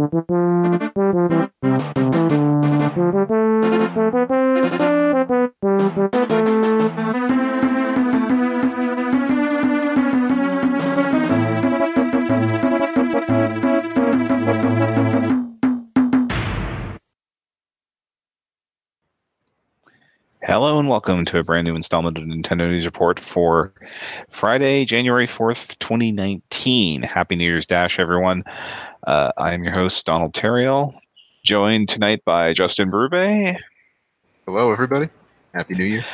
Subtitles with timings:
[0.00, 0.24] Hello
[20.78, 23.74] and welcome to a brand new installment of Nintendo News Report for
[24.30, 27.02] Friday, January 4th, 2019.
[27.02, 28.44] Happy New Year's Dash, everyone.
[29.06, 30.94] Uh, I am your host, Donald Theriault,
[31.44, 33.56] joined tonight by Justin Berube.
[34.46, 35.08] Hello, everybody.
[35.54, 36.04] Happy New Year.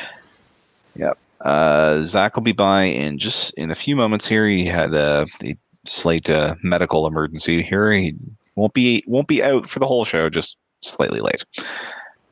[0.95, 1.17] Yep.
[1.41, 4.47] Uh, Zach will be by in just in a few moments here.
[4.47, 7.91] He had a, a slight uh, medical emergency here.
[7.91, 8.15] He
[8.55, 11.43] won't be won't be out for the whole show, just slightly late.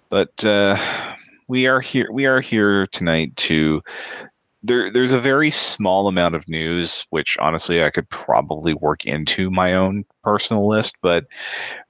[0.09, 0.77] But uh,
[1.47, 3.81] we are here we are here tonight to
[4.65, 9.51] there there's a very small amount of news which honestly I could probably work into
[9.51, 11.25] my own personal list but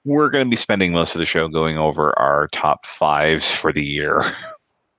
[0.03, 3.71] we're going to be spending most of the show going over our top 5s for
[3.71, 4.21] the year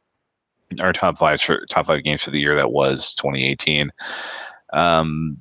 [0.81, 3.91] our top 5s for top 5 games for the year that was 2018
[4.73, 5.37] um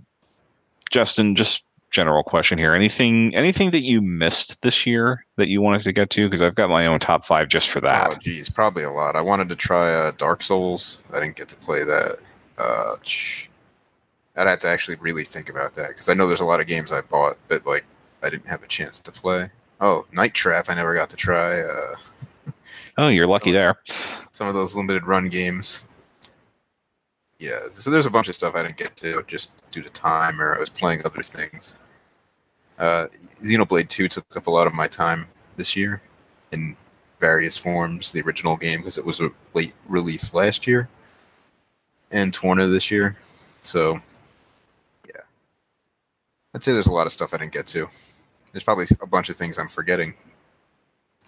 [0.91, 1.63] Justin just
[1.95, 2.75] general question here.
[2.75, 6.27] Anything anything that you missed this year that you wanted to get to?
[6.27, 8.11] Because I've got my own top five just for that.
[8.11, 9.15] Oh, geez, probably a lot.
[9.15, 11.01] I wanted to try uh, Dark Souls.
[11.13, 12.17] I didn't get to play that.
[12.57, 12.95] Uh,
[14.37, 16.67] I'd have to actually really think about that because I know there's a lot of
[16.67, 17.85] games I bought, but like
[18.23, 19.49] I didn't have a chance to play.
[19.81, 21.61] Oh, Night Trap, I never got to try.
[21.61, 22.51] Uh,
[22.97, 23.77] oh, you're lucky there.
[24.31, 25.83] Some of those limited run games.
[27.39, 30.41] Yeah, so there's a bunch of stuff I didn't get to just due to time
[30.41, 31.75] or I was playing other things.
[32.79, 33.07] Uh,
[33.41, 36.01] Xenoblade 2 took up a lot of my time this year
[36.51, 36.75] in
[37.19, 38.11] various forms.
[38.11, 40.89] The original game, because it was a late release last year,
[42.11, 43.15] and Torna this year.
[43.63, 43.99] So,
[45.07, 45.21] yeah.
[46.53, 47.87] I'd say there's a lot of stuff I didn't get to.
[48.51, 50.13] There's probably a bunch of things I'm forgetting.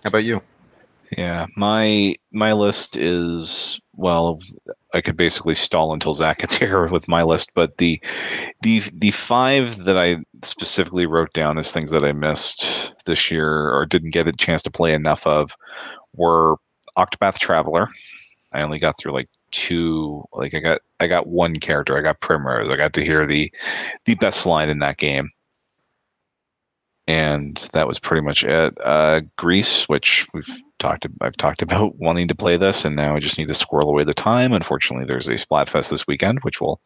[0.04, 0.42] How about you?
[1.18, 4.40] Yeah, my my list is well,
[4.94, 8.02] I could basically stall until Zach gets here with my list, but the
[8.62, 13.70] the the five that I specifically wrote down as things that I missed this year
[13.70, 15.56] or didn't get a chance to play enough of
[16.14, 16.58] were
[16.98, 17.90] Octopath Traveler.
[18.54, 21.98] I only got through like two like I got I got one character.
[21.98, 22.70] I got Primrose.
[22.70, 23.52] I got to hear the
[24.06, 25.32] the best line in that game
[27.08, 28.78] and that was pretty much it.
[28.84, 33.20] Uh, Gris, which we've talked, I've talked about wanting to play this, and now I
[33.20, 34.54] just need to squirrel away the time.
[34.54, 36.82] Unfortunately, there's a Splatfest this weekend, which will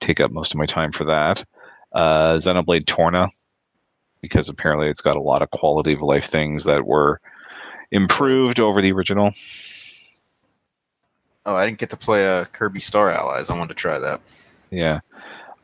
[0.00, 1.44] take up most of my time for that.
[1.92, 3.30] Uh, Xenoblade Torna,
[4.20, 7.20] because apparently it's got a lot of quality of life things that were
[7.90, 9.32] improved over the original.
[11.48, 13.48] Oh, I didn't get to play uh, Kirby Star Allies.
[13.48, 14.20] I wanted to try that.
[14.70, 15.00] Yeah,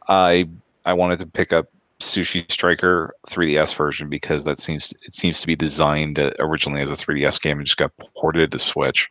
[0.09, 0.49] I
[0.87, 1.67] I wanted to pick up
[2.01, 6.91] Sushi Striker 3DS version because that seems it seems to be designed uh, originally as
[6.91, 9.11] a 3DS game and just got ported to Switch.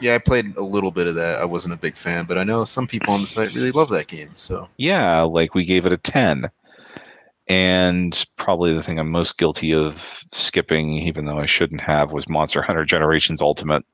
[0.00, 1.40] Yeah, I played a little bit of that.
[1.40, 3.90] I wasn't a big fan, but I know some people on the site really love
[3.90, 4.30] that game.
[4.36, 6.48] So yeah, like we gave it a 10.
[7.48, 12.28] And probably the thing I'm most guilty of skipping, even though I shouldn't have, was
[12.28, 13.84] Monster Hunter Generations Ultimate.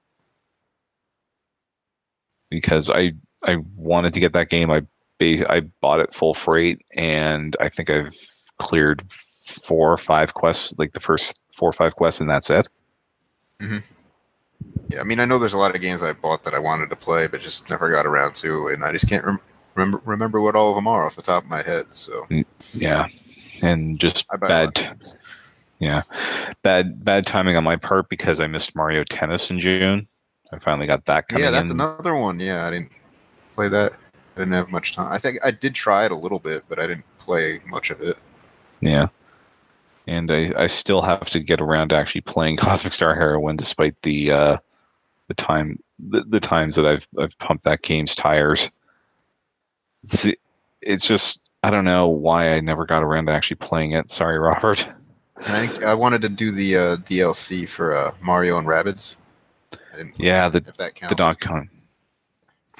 [2.50, 3.12] Because I
[3.44, 4.70] I wanted to get that game.
[4.70, 4.82] I
[5.20, 8.14] I bought it full freight, and I think I've
[8.58, 12.66] cleared four or five quests, like the first four or five quests, and that's it.
[13.58, 13.78] Mm-hmm.
[14.90, 16.90] Yeah, I mean, I know there's a lot of games I bought that I wanted
[16.90, 19.40] to play, but just never got around to, and I just can't rem-
[19.74, 21.94] remember remember what all of them are off the top of my head.
[21.94, 22.44] So mm,
[22.74, 23.06] yeah,
[23.62, 24.70] and just bad.
[25.78, 26.02] Yeah,
[26.62, 30.06] bad bad timing on my part because I missed Mario Tennis in June.
[30.52, 31.26] I finally got that.
[31.36, 31.76] yeah, that's in.
[31.76, 32.40] another one.
[32.40, 32.92] Yeah, I didn't
[33.54, 33.92] play that.
[33.92, 35.12] I didn't have much time.
[35.12, 38.00] I think I did try it a little bit, but I didn't play much of
[38.00, 38.16] it.
[38.80, 39.08] Yeah.
[40.06, 44.00] And I, I still have to get around to actually playing Cosmic Star Heroine despite
[44.02, 44.56] the uh,
[45.28, 48.70] the time the, the times that I've I've pumped that game's tires.
[50.02, 50.26] It's,
[50.80, 54.08] it's just I don't know why I never got around to actually playing it.
[54.10, 54.88] Sorry, Robert.
[55.36, 59.16] I think I wanted to do the uh, DLC for uh, Mario and Rabbids.
[60.16, 61.68] Yeah, the the Donkey Kong.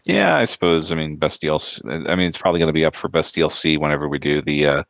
[0.06, 0.90] Yeah, I suppose.
[0.93, 2.08] I mean, best DLC.
[2.08, 4.67] I mean, it's probably going to be up for best DLC whenever we do the
[4.67, 4.82] uh,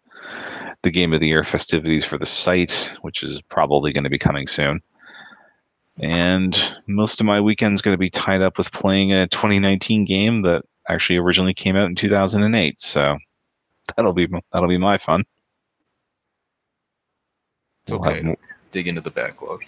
[0.83, 4.19] the Game of the Year festivities for the site, which is probably going to be
[4.19, 4.81] coming soon.
[5.99, 6.55] And
[6.87, 10.65] most of my weekend's going to be tied up with playing a 2019 game that
[10.89, 12.81] actually originally came out in 2008.
[12.81, 13.19] So
[13.97, 15.25] that'll be that'll be my fun.
[17.83, 18.23] It's okay.
[18.23, 18.37] We'll
[18.71, 19.65] dig into the backlog.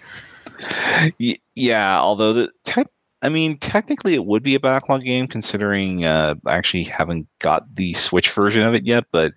[1.54, 2.88] Yeah, although the tech
[3.22, 7.76] I mean, technically, it would be a backlog game considering uh, I actually haven't got
[7.76, 9.04] the Switch version of it yet.
[9.12, 9.32] But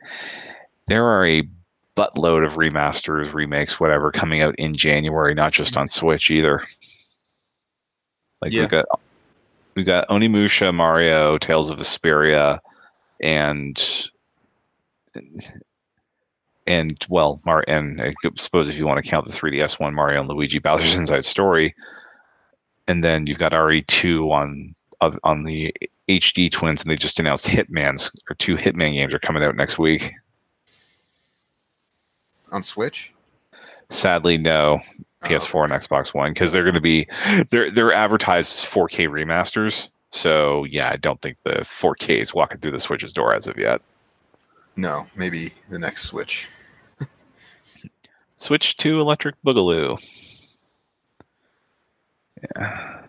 [0.88, 1.48] there are a
[1.96, 6.66] buttload of remasters, remakes, whatever coming out in January, not just on Switch either.
[8.42, 8.62] Like Yeah.
[8.62, 8.86] we got
[9.76, 12.60] we got Onimusha, Mario, Tales of Vesperia,
[13.22, 14.10] and
[16.68, 20.22] and well, Mar and I suppose if you want to count the 3DS one, Mario
[20.22, 21.76] and Luigi Bowser's Inside Story,
[22.88, 24.76] and then you've got RE2 on
[25.24, 25.74] on- the
[26.10, 29.78] HD Twins, and they just announced Hitman's or two Hitman games are coming out next
[29.78, 30.12] week.
[32.52, 33.12] On Switch?
[33.90, 34.80] Sadly, no
[35.24, 37.08] Oh, PS4 and Xbox One because they're going to be
[37.50, 39.90] they're they're advertised as 4K remasters.
[40.12, 43.58] So yeah, I don't think the 4K is walking through the Switch's door as of
[43.58, 43.82] yet.
[44.78, 46.48] No, maybe the next Switch.
[48.36, 49.98] Switch to Electric Boogaloo.
[52.58, 53.06] Yeah.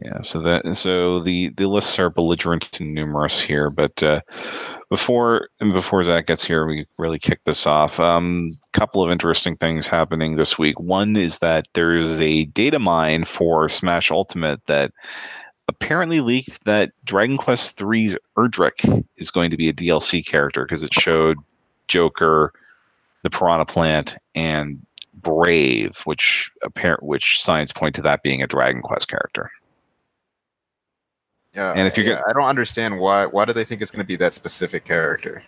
[0.00, 4.20] Yeah, so that so the the lists are belligerent and numerous here, but uh,
[4.90, 7.98] before before Zach gets here, we really kick this off.
[7.98, 10.78] Um, couple of interesting things happening this week.
[10.78, 14.92] One is that there is a data mine for Smash Ultimate that
[15.68, 20.82] apparently leaked that Dragon Quest III's Erdrick is going to be a DLC character because
[20.82, 21.38] it showed
[21.88, 22.52] Joker,
[23.22, 24.84] the Piranha Plant, and
[25.14, 29.50] Brave, which apparent which signs point to that being a Dragon Quest character.
[31.54, 33.26] Yeah, And if you're yeah, I don't understand why.
[33.26, 35.42] Why do they think it's going to be that specific character?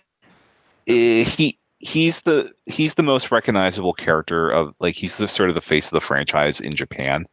[0.87, 5.55] Eh, he he's the he's the most recognizable character of like he's the sort of
[5.55, 7.25] the face of the franchise in Japan.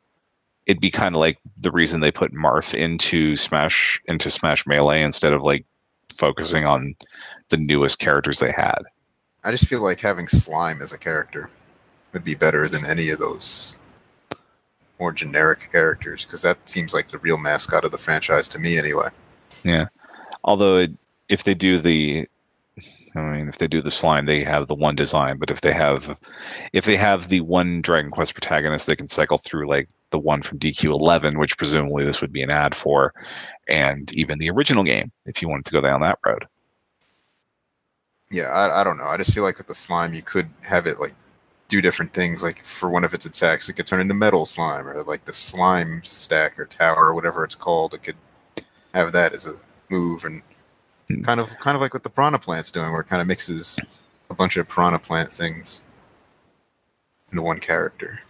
[0.69, 5.03] It'd be kind of like the reason they put Marth into Smash into Smash Melee
[5.03, 5.65] instead of like
[6.15, 6.94] focusing on
[7.49, 8.82] the newest characters they had.
[9.44, 11.50] I just feel like having Slime as a character
[12.12, 13.79] would be better than any of those
[15.00, 18.79] more generic characters because that seems like the real mascot of the franchise to me,
[18.79, 19.09] anyway.
[19.64, 19.87] Yeah.
[20.44, 20.93] Although it,
[21.29, 22.29] if they do the
[23.17, 25.38] I mean, if they do the slime, they have the one design.
[25.38, 26.17] But if they have,
[26.73, 30.43] if they have the one Dragon Quest protagonist, they can cycle through like the one
[30.43, 33.12] from DQ11, which presumably this would be an ad for,
[33.69, 36.46] and even the original game if you wanted to go down that road.
[38.31, 39.05] Yeah, I, I don't know.
[39.05, 41.14] I just feel like with the slime, you could have it like
[41.69, 42.43] do different things.
[42.43, 45.32] Like for one of its attacks, it could turn into metal slime, or like the
[45.34, 47.94] slime stack or tower or whatever it's called.
[47.94, 48.16] It could
[48.94, 49.54] have that as a
[49.90, 50.43] move, and
[51.08, 51.22] Hmm.
[51.22, 53.78] kind of kind of like what the piranha plant's doing, where it kind of mixes
[54.31, 55.82] a bunch of piranha plant things
[57.31, 58.20] into one character.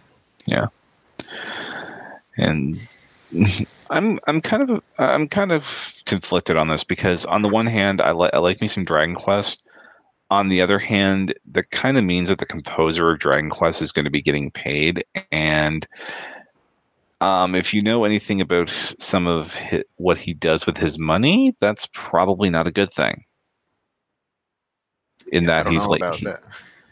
[2.39, 2.77] And
[3.89, 8.01] I'm I'm kind of I'm kind of conflicted on this because on the one hand
[8.01, 9.63] I like I like me some Dragon Quest.
[10.31, 13.91] On the other hand, that kind of means that the composer of Dragon Quest is
[13.91, 15.87] going to be getting paid, and
[17.21, 18.69] um, if you know anything about
[18.99, 23.25] some of hi what he does with his money, that's probably not a good thing.
[25.31, 26.43] In Yeah, I that don't he's know like about that.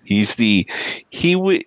[0.06, 0.68] he's the
[1.12, 1.64] he would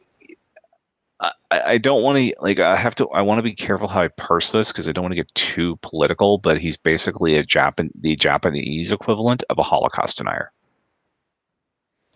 [1.51, 4.03] I, I don't want to like I have to I want to be careful how
[4.03, 7.43] I parse this because I don't want to get too political, but he's basically a
[7.43, 10.53] Japan the Japanese equivalent of a Holocaust denier.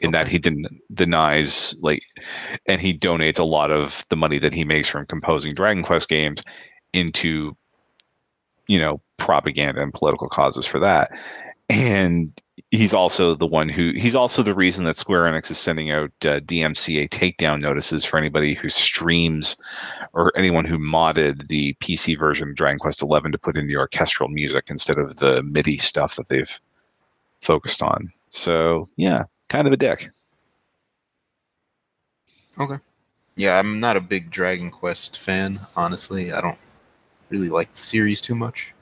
[0.00, 2.02] In that he den- denies like
[2.66, 6.08] and he donates a lot of the money that he makes from composing Dragon Quest
[6.08, 6.42] games
[6.92, 7.56] into
[8.66, 11.10] you know propaganda and political causes for that.
[11.70, 12.38] And
[12.70, 16.10] he's also the one who he's also the reason that Square Enix is sending out
[16.22, 19.56] uh, DMCA takedown notices for anybody who streams
[20.12, 23.76] or anyone who modded the PC version of Dragon Quest XI to put in the
[23.76, 26.60] orchestral music instead of the MIDI stuff that they've
[27.40, 28.12] focused on.
[28.28, 30.10] So yeah, kind of a dick.
[32.58, 32.78] Okay.
[33.36, 36.32] Yeah, I'm not a big Dragon Quest fan, honestly.
[36.32, 36.58] I don't
[37.30, 38.72] really like the series too much.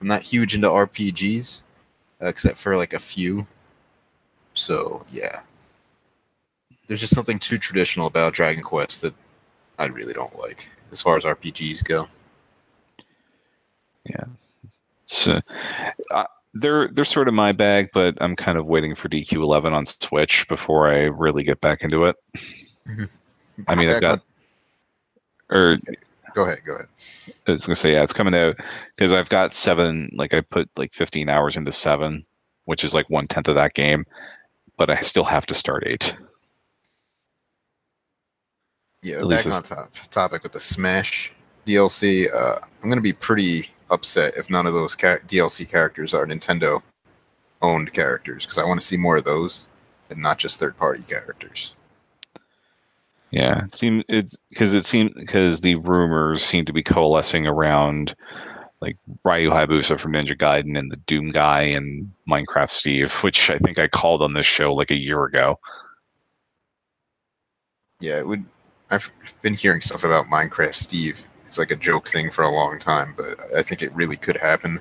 [0.00, 1.62] I'm not huge into RPGs,
[2.20, 3.46] except for like a few.
[4.54, 5.40] So, yeah.
[6.86, 9.14] There's just something too traditional about Dragon Quest that
[9.78, 12.08] I really don't like as far as RPGs go.
[14.04, 14.24] Yeah,
[15.10, 15.40] so
[16.12, 16.24] uh,
[16.54, 20.46] they're they're sort of my bag, but I'm kind of waiting for DQ11 on Switch
[20.48, 22.16] before I really get back into it.
[23.68, 24.22] I mean, I've got
[25.52, 25.76] or
[26.34, 26.86] Go ahead, go ahead.
[27.46, 28.56] I was gonna say yeah, it's coming out
[28.96, 30.10] because I've got seven.
[30.14, 32.24] Like I put like 15 hours into seven,
[32.64, 34.04] which is like one tenth of that game,
[34.76, 36.14] but I still have to start eight.
[39.02, 41.32] Yeah, back on top, topic with the Smash
[41.66, 42.32] DLC.
[42.32, 46.82] Uh, I'm gonna be pretty upset if none of those ca- DLC characters are Nintendo
[47.62, 49.68] owned characters because I want to see more of those
[50.08, 51.76] and not just third party characters.
[53.30, 58.14] Yeah, it seems it's because it seems because the rumors seem to be coalescing around
[58.80, 63.58] like Ryu Hayabusa from Ninja Gaiden and the Doom guy and Minecraft Steve, which I
[63.58, 65.58] think I called on this show like a year ago.
[68.00, 68.44] Yeah, it would.
[68.90, 71.22] I've been hearing stuff about Minecraft Steve.
[71.44, 74.38] It's like a joke thing for a long time, but I think it really could
[74.38, 74.80] happen.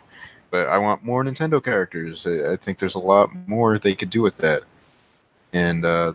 [0.50, 2.26] But I want more Nintendo characters.
[2.26, 4.64] I think there's a lot more they could do with that,
[5.54, 6.14] and uh,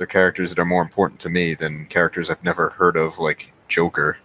[0.00, 3.52] they're characters that are more important to me than characters I've never heard of, like
[3.68, 4.16] Joker,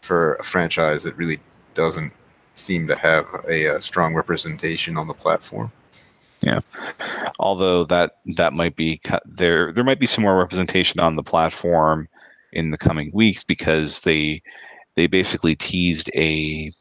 [0.00, 1.38] for a franchise that really
[1.74, 2.14] doesn't
[2.54, 5.70] seem to have a, uh strong representation on the platform.
[6.40, 6.60] Yeah,
[7.38, 12.08] although that that might be there there might be some more representation on the platform
[12.54, 14.40] in the coming weeks because they
[14.94, 16.72] they basically teased a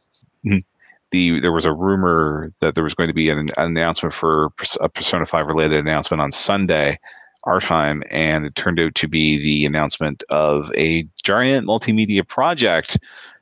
[1.12, 4.54] the there was a rumor that there was going to be an, an announcement for
[4.80, 6.98] a Persona 5 related announcement on Sunday
[7.46, 12.98] our time and it turned out to be the announcement of a giant multimedia project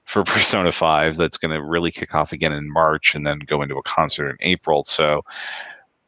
[0.06, 3.62] for Persona 5 that's going to really kick off again in March and then go
[3.62, 5.24] into a concert in April so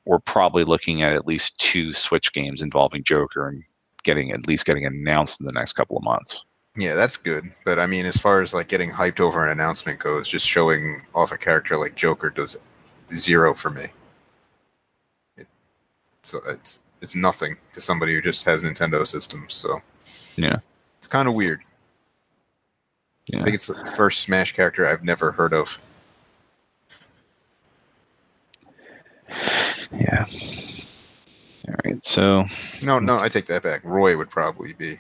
[0.05, 3.63] we're probably looking at at least two Switch games involving Joker and
[4.03, 6.43] getting at least getting announced in the next couple of months.
[6.77, 7.45] Yeah, that's good.
[7.63, 11.01] But I mean, as far as like getting hyped over an announcement goes, just showing
[11.13, 12.57] off a character like Joker does
[13.13, 13.87] zero for me.
[15.37, 15.47] It,
[16.21, 19.53] so it's it's nothing to somebody who just has Nintendo systems.
[19.53, 19.79] So
[20.35, 20.57] Yeah.
[20.97, 21.62] it's kind of weird.
[23.27, 23.39] Yeah.
[23.39, 25.79] I think it's the first Smash character I've never heard of.
[29.91, 30.25] Yeah.
[31.67, 32.01] All right.
[32.03, 32.45] So,
[32.81, 33.81] No, no, I take that back.
[33.83, 34.97] Roy would probably be.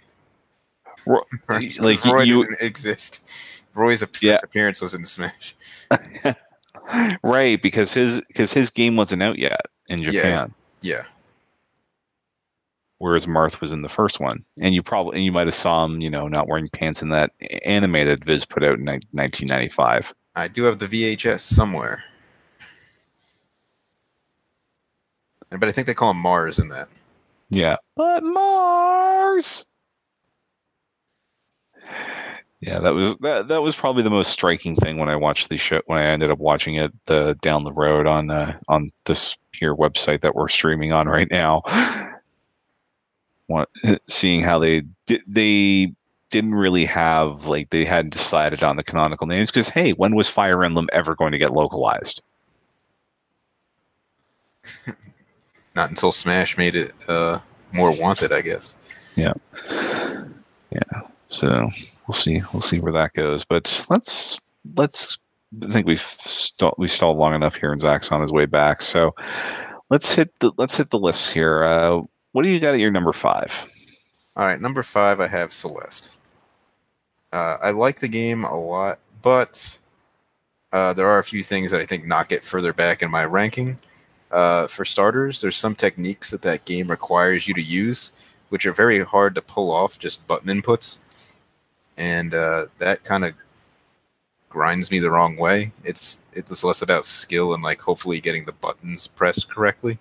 [1.05, 1.73] Ro- Right?
[1.81, 3.63] like, Roy you- didn't exist.
[3.73, 4.37] Roy's first Yeah.
[4.41, 5.53] appearance was in Smash.
[7.23, 9.59] right, because his because his game wasn't out yet
[9.89, 10.09] in Yeah.
[10.11, 11.03] Japan, Yeah,
[12.99, 15.83] whereas Marth was in the first one, and you probably and you might have saw
[15.83, 17.31] him, you know, not wearing pants in that
[17.65, 20.13] anime that Viz put out in ni- 1995.
[20.35, 22.03] I do have the VHS somewhere,
[25.49, 26.89] but I think they call him Mars in that.
[27.49, 27.77] Yeah.
[27.95, 29.65] But Mars.
[32.61, 33.47] Yeah, that was that.
[33.47, 35.81] That was probably the most striking thing when I watched the show.
[35.85, 39.75] When I ended up watching it the down the road on uh, on this here
[39.75, 41.61] website that we're streaming on right now.
[43.47, 43.69] What,
[44.07, 45.93] seeing how they di- they
[46.29, 50.27] didn't really have like they hadn't decided on the canonical names because hey, when was
[50.27, 52.21] Fire Emblem ever going to get localized?
[55.75, 57.39] Not until Smash made it uh,
[57.73, 58.73] more wanted, I guess.
[59.15, 59.33] Yeah.
[60.71, 61.01] Yeah.
[61.27, 61.69] So
[62.07, 62.41] we'll see.
[62.53, 63.43] We'll see where that goes.
[63.45, 64.39] But let's
[64.75, 65.17] let's.
[65.63, 68.81] I think we've stalled, we stalled long enough here, and Zach's on his way back.
[68.81, 69.13] So
[69.89, 71.63] let's hit the let's hit the list here.
[71.63, 72.01] Uh,
[72.35, 73.65] what do you got at your number five?
[74.35, 76.17] All right, number five, I have Celeste.
[77.31, 79.79] Uh, I like the game a lot, but
[80.73, 83.23] uh, there are a few things that I think knock it further back in my
[83.23, 83.77] ranking.
[84.31, 88.11] Uh, for starters, there's some techniques that that game requires you to use,
[88.49, 90.99] which are very hard to pull off just button inputs,
[91.97, 93.33] and uh, that kind of
[94.49, 95.71] grinds me the wrong way.
[95.85, 99.99] It's it's less about skill and like hopefully getting the buttons pressed correctly,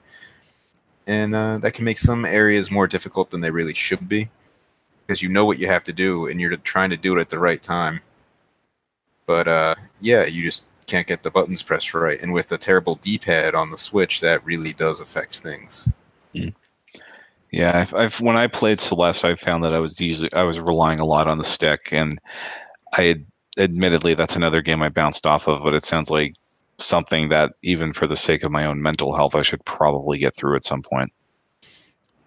[1.06, 4.30] and uh, that can make some areas more difficult than they really should be
[5.06, 7.28] because you know what you have to do and you're trying to do it at
[7.28, 8.00] the right time.
[9.26, 12.96] But uh, yeah, you just can't get the buttons pressed right, and with the terrible
[12.96, 15.90] D-pad on the Switch, that really does affect things.
[17.50, 20.60] Yeah, I've, I've when I played Celeste, I found that I was usually I was
[20.60, 22.20] relying a lot on the stick, and
[22.92, 23.22] I
[23.58, 26.34] admittedly that's another game I bounced off of, but it sounds like
[26.78, 30.34] something that even for the sake of my own mental health, I should probably get
[30.34, 31.12] through at some point.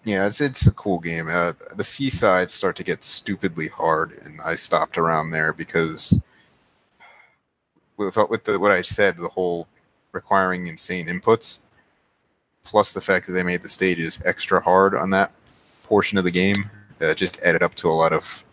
[0.04, 1.27] Yeah, it's it's a cool game.
[1.30, 6.18] Uh, the seasides start to get stupidly hard, and I stopped around there because
[7.98, 9.68] with with the, what I said, the whole
[10.13, 11.60] requiring insane inputs,
[12.63, 15.32] plus the fact that they made the stages extra hard on that
[15.84, 16.70] portion of the game,
[17.01, 18.46] uh, just added up to a lot of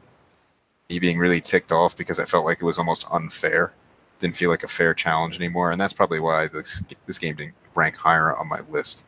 [0.91, 3.73] me being really ticked off because I felt like it was almost unfair.
[4.19, 7.55] Didn't feel like a fair challenge anymore, and that's probably why this this game didn't
[7.75, 9.05] rank higher on my list.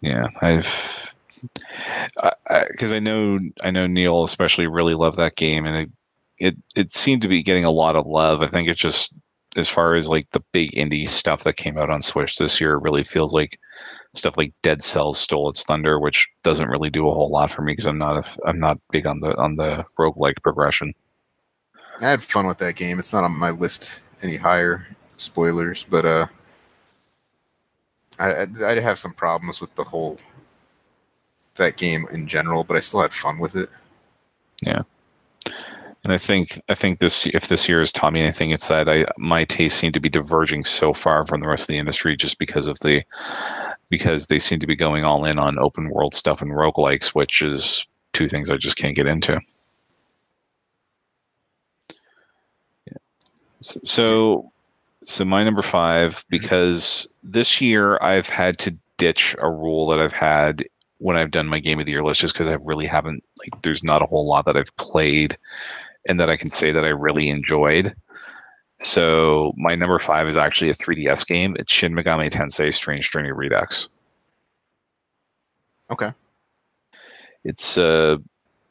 [0.00, 0.66] Yeah, I've
[2.70, 5.90] because I, I know I know Neil especially really loved that game, and it,
[6.38, 8.42] it it seemed to be getting a lot of love.
[8.42, 9.12] I think it's just
[9.56, 12.78] as far as like the big indie stuff that came out on Switch this year,
[12.78, 13.58] really feels like
[14.14, 17.62] stuff like Dead Cells stole its thunder, which doesn't really do a whole lot for
[17.62, 20.92] me because I'm not a, I'm not big on the on the roguelike progression.
[22.00, 22.98] I had fun with that game.
[22.98, 24.86] It's not on my list any higher.
[25.18, 26.26] Spoilers, but uh,
[28.18, 30.18] I I'd- have some problems with the whole
[31.54, 33.70] that game in general, but I still had fun with it.
[34.60, 34.82] Yeah,
[36.04, 38.90] And I think I think this if this year has taught me anything, it's that
[38.90, 42.14] I my tastes seem to be diverging so far from the rest of the industry
[42.14, 43.02] just because of the
[43.88, 47.40] because they seem to be going all in on open world stuff and roguelikes, which
[47.40, 49.40] is two things I just can't get into.
[53.66, 54.50] So
[55.02, 60.12] so my number five, because this year I've had to ditch a rule that I've
[60.12, 60.64] had
[60.98, 63.62] when I've done my game of the year list just because I really haven't like
[63.62, 65.36] there's not a whole lot that I've played
[66.08, 67.94] and that I can say that I really enjoyed.
[68.80, 71.56] So my number five is actually a 3DS game.
[71.58, 73.88] It's Shin Megami Tensei Strange Journey Redux.
[75.90, 76.12] Okay.
[77.44, 78.16] It's uh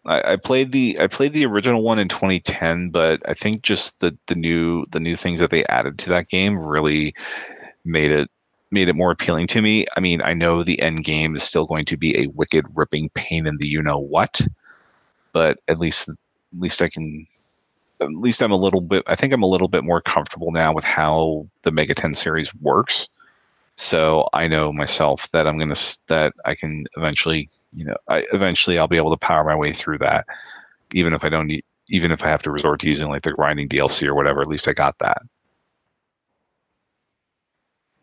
[0.05, 3.99] I, I played the I played the original one in 2010, but I think just
[3.99, 7.13] the the new the new things that they added to that game really
[7.83, 8.29] made it
[8.71, 9.85] made it more appealing to me.
[9.95, 13.09] I mean, I know the end game is still going to be a wicked ripping
[13.09, 14.41] pain in the you know what,
[15.33, 16.15] but at least at
[16.59, 17.27] least I can
[18.01, 20.73] at least I'm a little bit I think I'm a little bit more comfortable now
[20.73, 23.09] with how the Megaten series works.
[23.75, 25.75] So I know myself that I'm gonna
[26.07, 29.73] that I can eventually you know I eventually I'll be able to power my way
[29.73, 30.25] through that,
[30.93, 33.31] even if I don't need even if I have to resort to using like the
[33.31, 34.41] grinding DLC or whatever.
[34.41, 35.21] At least I got that.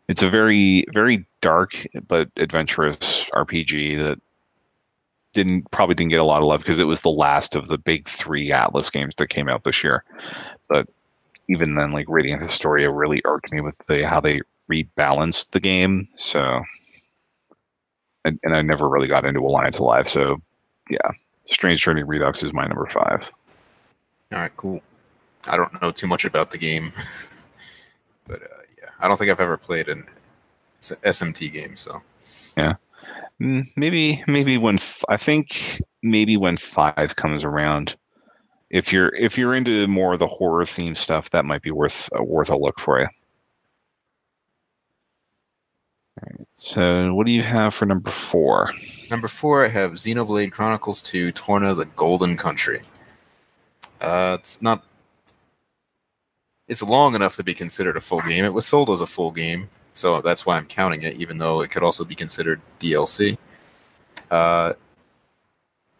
[0.07, 4.19] It's a very very dark but adventurous RPG that
[5.33, 7.77] didn't probably didn't get a lot of love because it was the last of the
[7.77, 10.03] big three Atlus games that came out this year.
[10.69, 10.87] But
[11.49, 16.07] even then, like Radiant Historia really irked me with the how they rebalanced the game.
[16.15, 16.61] So,
[18.25, 20.07] and, and I never really got into Alliance Alive.
[20.07, 20.41] So,
[20.89, 21.11] yeah,
[21.45, 23.29] Strange Journey Redux is my number five.
[24.31, 24.81] All right, cool.
[25.49, 26.91] I don't know too much about the game,
[28.27, 30.05] but uh, yeah, I don't think I've ever played an
[30.81, 31.75] SMT game.
[31.75, 32.01] So,
[32.57, 32.75] yeah,
[33.41, 37.95] Mm, maybe maybe when f- I think maybe when five comes around,
[38.69, 42.09] if you're if you're into more of the horror theme stuff, that might be worth
[42.17, 43.07] uh, worth a look for you.
[46.21, 46.47] Right.
[46.55, 48.71] So, what do you have for number four?
[49.09, 52.81] Number four, I have Xenoblade Chronicles 2 Torna the Golden Country.
[53.99, 54.83] Uh, it's not.
[56.67, 58.45] It's long enough to be considered a full game.
[58.45, 61.61] It was sold as a full game, so that's why I'm counting it, even though
[61.61, 63.37] it could also be considered DLC.
[64.29, 64.73] Uh,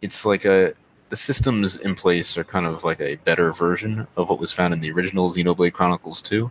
[0.00, 0.74] it's like a
[1.08, 4.72] the systems in place are kind of like a better version of what was found
[4.72, 6.50] in the original Xenoblade Chronicles 2.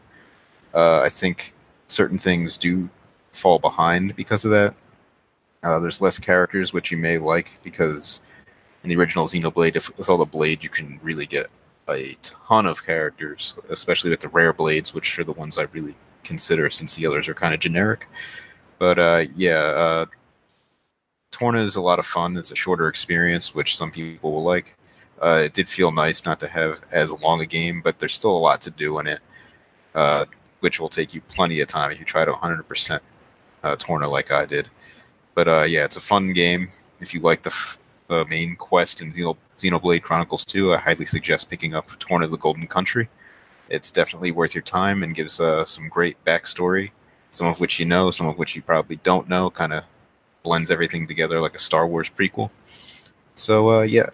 [0.74, 1.54] Uh, I think
[1.88, 2.90] certain things do
[3.34, 4.74] fall behind because of that.
[5.64, 8.26] Uh, there's less characters, which you may like because
[8.84, 11.48] in the original Xenoblade, if, with all the blades, you can really get
[11.90, 15.96] a ton of characters, especially with the rare blades, which are the ones I really
[16.24, 18.08] consider since the others are kind of generic.
[18.80, 20.06] But uh, yeah, uh,
[21.32, 22.38] Torna is a lot of fun.
[22.38, 24.76] It's a shorter experience, which some people will like.
[25.22, 28.36] Uh, it did feel nice not to have as long a game, but there's still
[28.36, 29.20] a lot to do in it,
[29.96, 30.26] uh,
[30.60, 33.00] which will take you plenty of time if you try to 100%
[33.64, 34.70] uh, Torna like I did.
[35.36, 36.70] But uh, yeah, it's a fun game.
[37.00, 41.50] If you like the, f- the main quest in Xenoblade Chronicles 2, I highly suggest
[41.50, 43.10] picking up Torna the Golden Country
[43.70, 46.92] it's definitely worth your time and gives uh, some great backstory,
[47.32, 49.50] some of which you know, some of which you probably don't know.
[49.50, 49.84] Kind of
[50.44, 52.52] blends everything together like a Star Wars prequel.
[53.36, 54.10] So uh, yeah,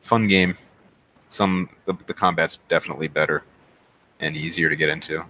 [0.00, 0.54] fun game.
[1.28, 3.42] Some the, the combat's definitely better
[4.20, 5.24] and easier to get into.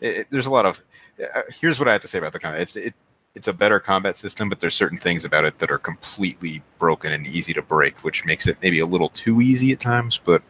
[0.00, 0.80] It, it, there's a lot of.
[1.20, 2.60] Uh, here's what I have to say about the combat.
[2.60, 2.94] It's it,
[3.34, 7.12] it's a better combat system, but there's certain things about it that are completely broken
[7.12, 10.18] and easy to break, which makes it maybe a little too easy at times.
[10.18, 10.42] But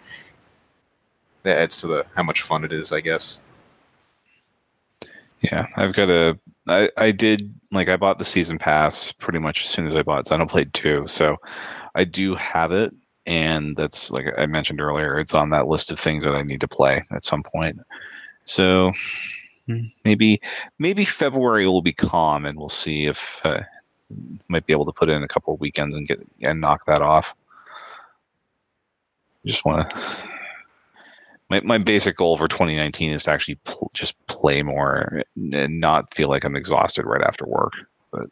[1.42, 3.40] that adds to the how much fun it is, I guess.
[5.40, 6.38] Yeah, I've got a.
[6.66, 10.02] I I did like I bought the season pass pretty much as soon as I
[10.02, 11.36] bought Xenoblade Two, so
[11.94, 12.94] I do have it,
[13.26, 16.60] and that's like I mentioned earlier, it's on that list of things that I need
[16.60, 17.78] to play at some point.
[18.44, 18.92] So
[20.04, 20.40] maybe
[20.78, 23.60] maybe February will be calm, and we'll see if uh,
[24.48, 27.00] might be able to put in a couple of weekends and get and knock that
[27.02, 27.34] off.
[29.44, 30.22] Just want to
[31.50, 36.12] my, my basic goal for 2019 is to actually pl- just play more and not
[36.12, 37.72] feel like I'm exhausted right after work.
[38.10, 38.26] But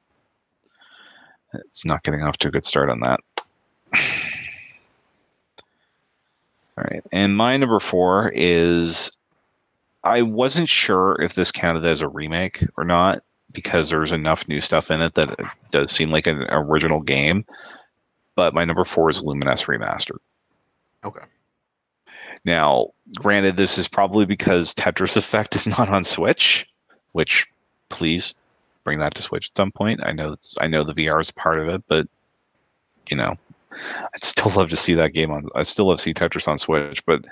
[1.55, 3.21] it's not getting off to a good start on that.
[6.79, 7.03] All right.
[7.11, 9.11] And my number four is
[10.07, 14.61] I wasn't sure if this counted as a remake or not because there's enough new
[14.61, 17.45] stuff in it that it does seem like an original game.
[18.37, 20.19] But my number four is Lumines Remastered.
[21.05, 21.25] Okay.
[22.45, 26.69] Now, granted, this is probably because Tetris Effect is not on Switch,
[27.13, 27.47] which
[27.89, 28.35] please
[28.85, 30.01] bring that to Switch at some point.
[30.05, 32.07] I know it's I know the VR is part of it, but
[33.11, 33.35] you know,
[33.73, 35.45] I'd still love to see that game on.
[35.55, 37.25] I still love to see Tetris on Switch, but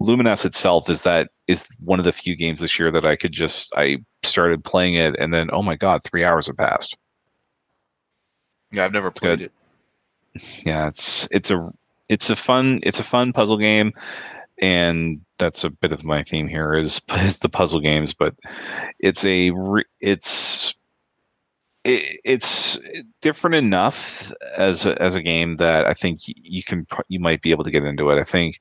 [0.00, 3.32] Lumines itself is that is one of the few games this year that I could
[3.32, 6.96] just I started playing it and then oh my god, three hours have passed.
[8.70, 9.50] Yeah, I've never played good.
[10.34, 10.62] it.
[10.64, 11.70] Yeah, it's it's a
[12.08, 13.92] it's a fun it's a fun puzzle game,
[14.60, 18.34] and that's a bit of my theme here is is the puzzle games, but
[18.98, 20.74] it's a re, it's
[21.84, 22.78] it, it's
[23.20, 27.50] different enough as a, as a game that I think you can you might be
[27.50, 28.20] able to get into it.
[28.20, 28.60] I think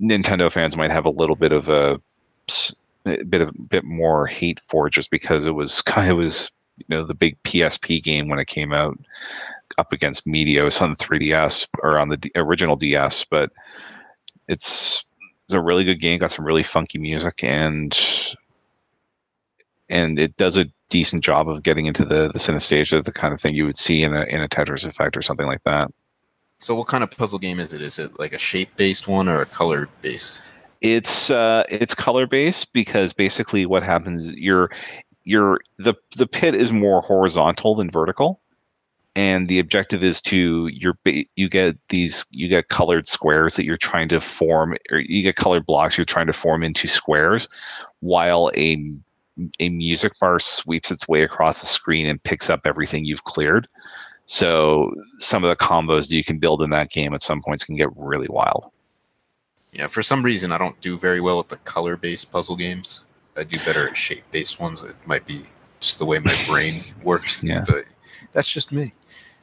[0.00, 2.00] Nintendo fans might have a little bit of a,
[3.06, 6.86] a bit of bit more hate for it just because it was of was you
[6.88, 8.98] know the big PSP game when it came out
[9.78, 13.50] up against Meteos on the 3DS or on the original DS, but
[14.48, 15.04] it's
[15.46, 16.18] it's a really good game.
[16.18, 17.94] Got some really funky music and
[19.88, 23.40] and it does a decent job of getting into the the synesthesia, the kind of
[23.40, 25.90] thing you would see in a in a Tetris effect or something like that.
[26.58, 27.82] So, what kind of puzzle game is it?
[27.82, 30.40] Is it like a shape-based one or a color-based?
[30.80, 34.70] It's uh, it's color based because basically what happens you're
[35.24, 38.40] you're the the pit is more horizontal than vertical,
[39.14, 40.98] and the objective is to you're
[41.34, 45.36] you get these you get colored squares that you're trying to form or you get
[45.36, 47.48] colored blocks you're trying to form into squares,
[48.00, 48.76] while a
[49.60, 53.68] a music bar sweeps its way across the screen and picks up everything you've cleared.
[54.26, 57.64] So some of the combos that you can build in that game at some points
[57.64, 58.70] can get really wild.
[59.72, 63.04] Yeah, for some reason I don't do very well with the color-based puzzle games.
[63.36, 64.82] I do better at shape-based ones.
[64.82, 65.42] It might be
[65.80, 67.44] just the way my brain works.
[67.44, 67.62] Yeah.
[67.66, 67.84] But
[68.32, 68.92] that's just me.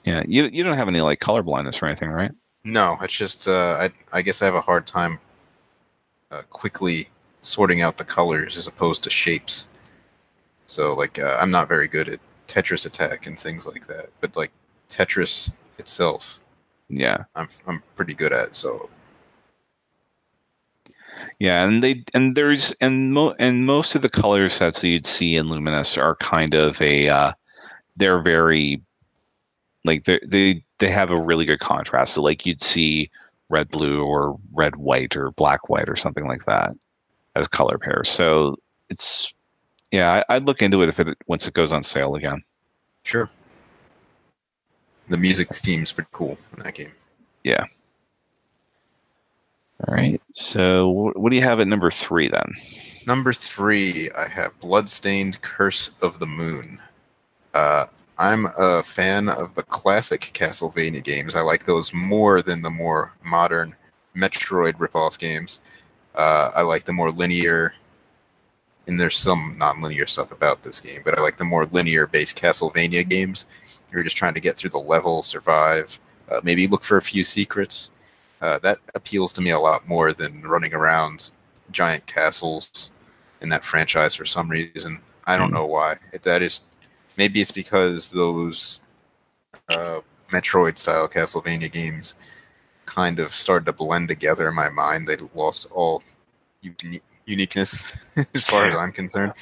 [0.06, 2.32] Yeah, you you don't have any like color blindness or anything, right?
[2.64, 5.20] No, it's just uh, I I guess I have a hard time
[6.32, 7.08] uh, quickly
[7.42, 9.68] sorting out the colors as opposed to shapes.
[10.66, 14.36] So like uh, I'm not very good at Tetris attack and things like that, but
[14.36, 14.52] like
[14.90, 16.40] Tetris itself,
[16.90, 18.56] Yeah, I'm I'm pretty good at.
[18.56, 18.90] So
[21.40, 25.06] yeah, and they and there's and mo and most of the color sets that you'd
[25.06, 27.34] see in Lumines are kind of a uh,
[27.96, 28.82] they're very
[29.86, 32.14] like they they they have a really good contrast.
[32.16, 33.10] So like you'd see
[33.50, 36.72] red blue or red white or black white or something like that
[37.36, 38.10] as color pairs.
[38.10, 38.58] So
[38.90, 39.33] it's
[39.94, 42.44] yeah, I, I'd look into it if it once it goes on sale again.
[43.04, 43.30] sure.
[45.08, 46.94] The music seems pretty cool in that game.
[47.44, 47.66] Yeah.
[49.86, 50.20] All right.
[50.32, 52.54] So what do you have at number three then?
[53.06, 56.80] Number three, I have Bloodstained Curse of the Moon.
[57.54, 57.86] Uh,
[58.18, 61.36] I'm a fan of the classic Castlevania games.
[61.36, 63.76] I like those more than the more modern
[64.16, 65.60] Metroid ripoff games.
[66.16, 67.74] Uh, I like the more linear,
[68.88, 73.08] and there's some non-linear stuff about this game, but I like the more linear-based Castlevania
[73.08, 73.46] games.
[73.92, 77.24] You're just trying to get through the level, survive, uh, maybe look for a few
[77.24, 77.92] secrets.
[78.42, 81.32] Uh, that appeals to me a lot more than running around
[81.72, 82.92] giant castles
[83.42, 85.00] in that franchise for some reason.
[85.26, 85.56] I don't Hmm.
[85.56, 85.98] know why.
[86.12, 86.62] It, that is
[87.18, 88.82] maybe it's because those
[89.70, 92.16] uh, Metroid style Castlevania games
[92.86, 95.08] kind of started to blend together in my mind.
[95.08, 96.04] They lost all
[97.26, 99.34] uniqueness as far as I'm concerned.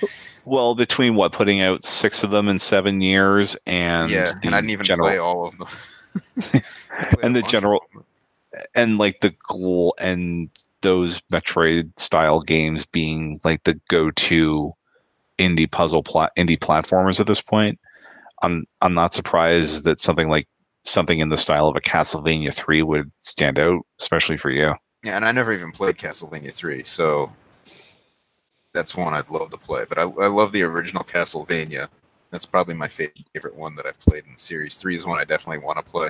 [0.45, 4.61] Well, between what putting out six of them in seven years and yeah, and I
[4.61, 5.67] didn't even general, play all of them.
[7.23, 7.85] And the general-
[8.75, 10.49] and like the gl and
[10.81, 14.73] those Metroid style games being like the go-to
[15.37, 17.79] indie puzzle plat indie platformers at this point.
[18.41, 20.47] I'm I'm not surprised that something like
[20.83, 24.73] something in the style of a Castlevania 3 would stand out, especially for you.
[25.03, 27.31] Yeah, and I never even played Castlevania 3, so
[28.73, 29.83] that's one I'd love to play.
[29.87, 31.87] But I, I love the original Castlevania.
[32.29, 34.77] That's probably my favorite one that I've played in the series.
[34.77, 36.09] 3 is one I definitely want to play.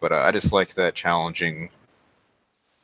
[0.00, 1.70] But uh, I just like that challenging,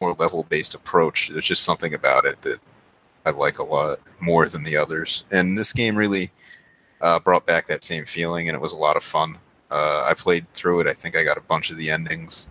[0.01, 1.29] more level based approach.
[1.29, 2.61] There's just something about it that
[3.27, 5.25] I like a lot more than the others.
[5.31, 6.31] And this game really
[7.01, 9.39] uh, brought back that same feeling, and it was a lot of fun.
[9.71, 10.87] Uh, I played through it.
[10.87, 12.49] I think I got a bunch of the endings.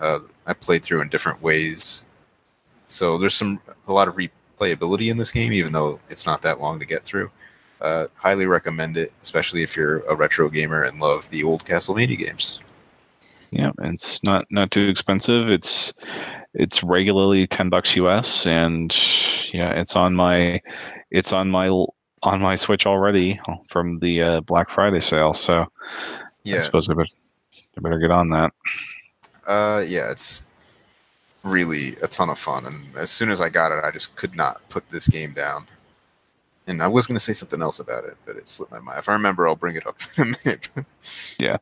[0.00, 2.04] Uh, I played through in different ways.
[2.86, 4.16] So there's some a lot of
[4.58, 7.30] replayability in this game, even though it's not that long to get through.
[7.80, 12.18] Uh, highly recommend it, especially if you're a retro gamer and love the old Castlevania
[12.18, 12.60] games.
[13.50, 15.48] Yeah, it's not not too expensive.
[15.48, 15.94] It's
[16.54, 18.94] it's regularly ten bucks US, and
[19.54, 20.60] yeah, it's on my
[21.10, 21.68] it's on my
[22.22, 25.32] on my Switch already from the uh, Black Friday sale.
[25.32, 25.66] So
[26.52, 27.08] I Yeah, suppose I better,
[27.78, 28.52] I better get on that.
[29.46, 30.42] uh, yeah, it's
[31.44, 32.66] really a ton of fun.
[32.66, 35.66] And as soon as I got it, I just could not put this game down.
[36.66, 38.98] And I was going to say something else about it, but it slipped my mind.
[38.98, 40.68] If I remember, I'll bring it up in a minute.
[41.38, 41.56] yeah.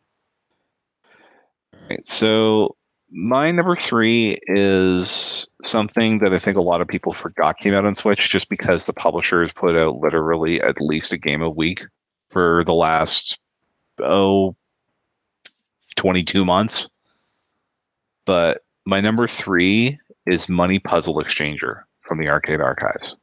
[1.89, 2.77] Right, so
[3.11, 7.85] my number three is something that I think a lot of people forgot came out
[7.85, 11.85] on Switch just because the publishers put out literally at least a game a week
[12.31, 13.39] for the last,
[14.01, 14.57] oh,
[15.95, 16.91] 22 months.
[18.25, 23.17] But my number three is Money Puzzle Exchanger from the Arcade Archives.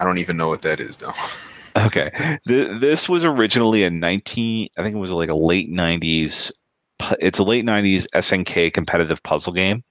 [0.00, 1.84] I don't even know what that is, though.
[1.86, 2.38] okay.
[2.48, 6.50] Th- this was originally a 19, I think it was like a late 90s
[7.18, 9.82] it's a late 90s SNK competitive puzzle game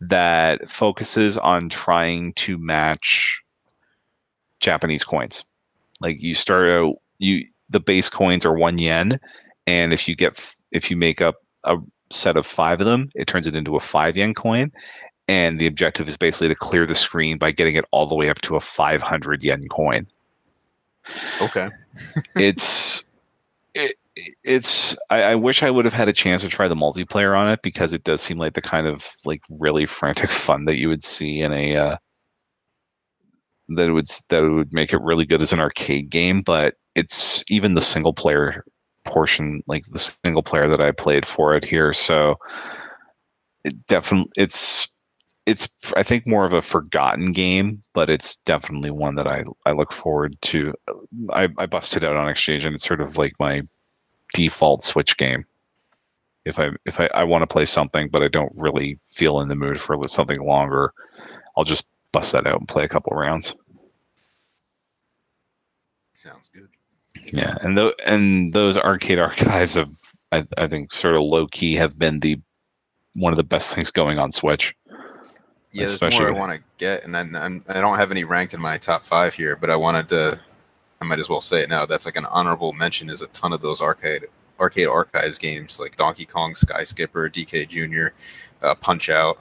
[0.00, 3.40] that focuses on trying to match
[4.60, 5.42] Japanese coins.
[6.00, 9.18] Like you start out you the base coins are 1 yen
[9.66, 11.76] and if you get if you make up a
[12.10, 14.72] set of 5 of them, it turns it into a 5 yen coin
[15.30, 18.28] and the objective is basically to clear the screen by getting it all the way
[18.28, 20.04] up to a 500 yen coin.
[21.40, 21.70] Okay.
[22.34, 23.08] it's
[23.76, 23.94] it,
[24.42, 27.48] it's I, I, wish I would have had a chance to try the multiplayer on
[27.48, 30.88] it because it does seem like the kind of like really frantic fun that you
[30.88, 31.96] would see in a uh,
[33.68, 36.42] that it would that it would make it really good as an arcade game.
[36.42, 38.64] But it's even the single player
[39.10, 41.92] portion, like the single player that I played for it here.
[41.92, 42.36] So
[43.64, 44.88] it definitely it's
[45.46, 49.72] it's I think more of a forgotten game, but it's definitely one that I I
[49.72, 50.72] look forward to.
[51.32, 53.62] I, I busted out on exchange, and it's sort of like my
[54.34, 55.44] default Switch game.
[56.44, 59.48] If I if I, I want to play something, but I don't really feel in
[59.48, 60.92] the mood for something longer,
[61.56, 63.54] I'll just bust that out and play a couple rounds.
[66.14, 66.68] Sounds good.
[67.32, 69.90] Yeah, and though and those arcade archives have
[70.32, 72.40] I, I think sort of low key have been the
[73.14, 74.74] one of the best things going on Switch.
[75.72, 78.54] Yeah, there's more I want to get, and then I'm, I don't have any ranked
[78.54, 80.40] in my top five here, but I wanted to
[81.00, 81.86] I might as well say it now.
[81.86, 83.08] That's like an honorable mention.
[83.08, 84.26] Is a ton of those arcade
[84.58, 88.14] arcade archives games like Donkey Kong, Sky Skipper, DK Jr.,
[88.62, 89.38] uh, Punch Out,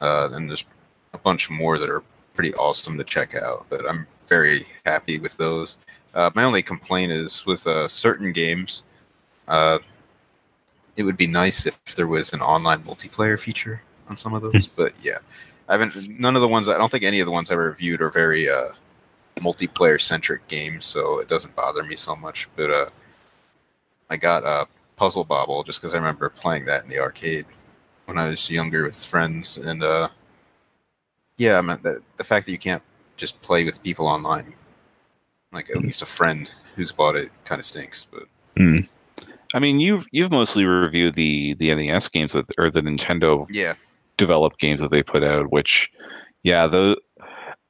[0.00, 0.64] uh, and there's
[1.12, 2.02] a bunch more that are
[2.34, 3.66] pretty awesome to check out.
[3.68, 5.76] But I'm very happy with those.
[6.14, 8.82] Uh, my only complaint is with uh, certain games.
[9.48, 9.78] Uh,
[10.96, 14.66] it would be nice if there was an online multiplayer feature on some of those.
[14.66, 14.72] Hmm.
[14.76, 15.18] but yeah,
[15.68, 16.20] I haven't.
[16.20, 16.68] None of the ones.
[16.68, 18.68] I don't think any of the ones I've reviewed are very uh,
[19.38, 22.48] multiplayer centric games, so it doesn't bother me so much.
[22.56, 22.86] But uh,
[24.10, 27.46] I got a Puzzle Bobble just because I remember playing that in the arcade
[28.04, 30.08] when I was younger with friends, and uh,
[31.38, 32.82] yeah, I mean the, the fact that you can't
[33.16, 34.54] just play with people online,
[35.52, 38.06] like at least a friend who's bought it, kind of stinks.
[38.10, 38.24] But
[38.56, 38.88] mm.
[39.54, 43.74] I mean, you've you've mostly reviewed the the NES games that or the Nintendo yeah
[44.18, 45.90] developed games that they put out, which
[46.42, 46.96] yeah, the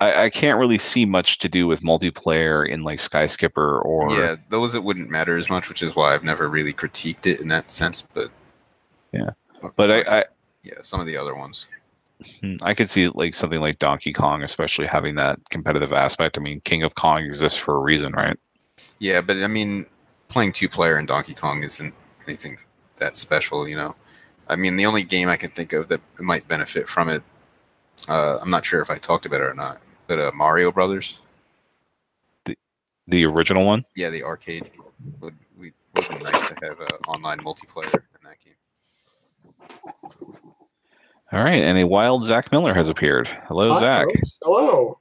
[0.01, 4.11] I, I, can't really see much to do with multiplayer in like Sky Skipper or
[4.11, 7.41] yeah, those it wouldn't matter as much, which is why I've never really critiqued it
[7.41, 8.03] in that sense.
[8.03, 8.29] But
[9.13, 9.31] yeah,
[9.77, 10.25] but I, I
[10.65, 11.69] yeah, some of the other ones.
[12.41, 16.39] Hmm, I could see like something like Donkey Kong, especially having that competitive aspect.
[16.39, 18.37] I mean, King of Kong exists for a reason, right?
[18.99, 19.87] Yeah, but I mean,
[20.29, 21.95] playing two player in Donkey Kong isn't
[22.27, 22.59] anything
[22.97, 23.97] that special, you know.
[24.49, 27.23] I mean, the only game I can think of that might benefit from it.
[28.09, 31.21] Uh, I'm not sure if I talked about it or not but uh, Mario Brothers.
[32.45, 32.57] The
[33.07, 33.85] the original one.
[33.97, 34.71] Yeah, the arcade
[35.21, 38.55] would we would be nice to have uh, online multiplayer in that game.
[41.33, 43.27] All right, and a wild Zach Miller has appeared.
[43.49, 44.05] Hello, Hi, Zach.
[44.07, 44.39] Folks.
[44.43, 44.99] Hello.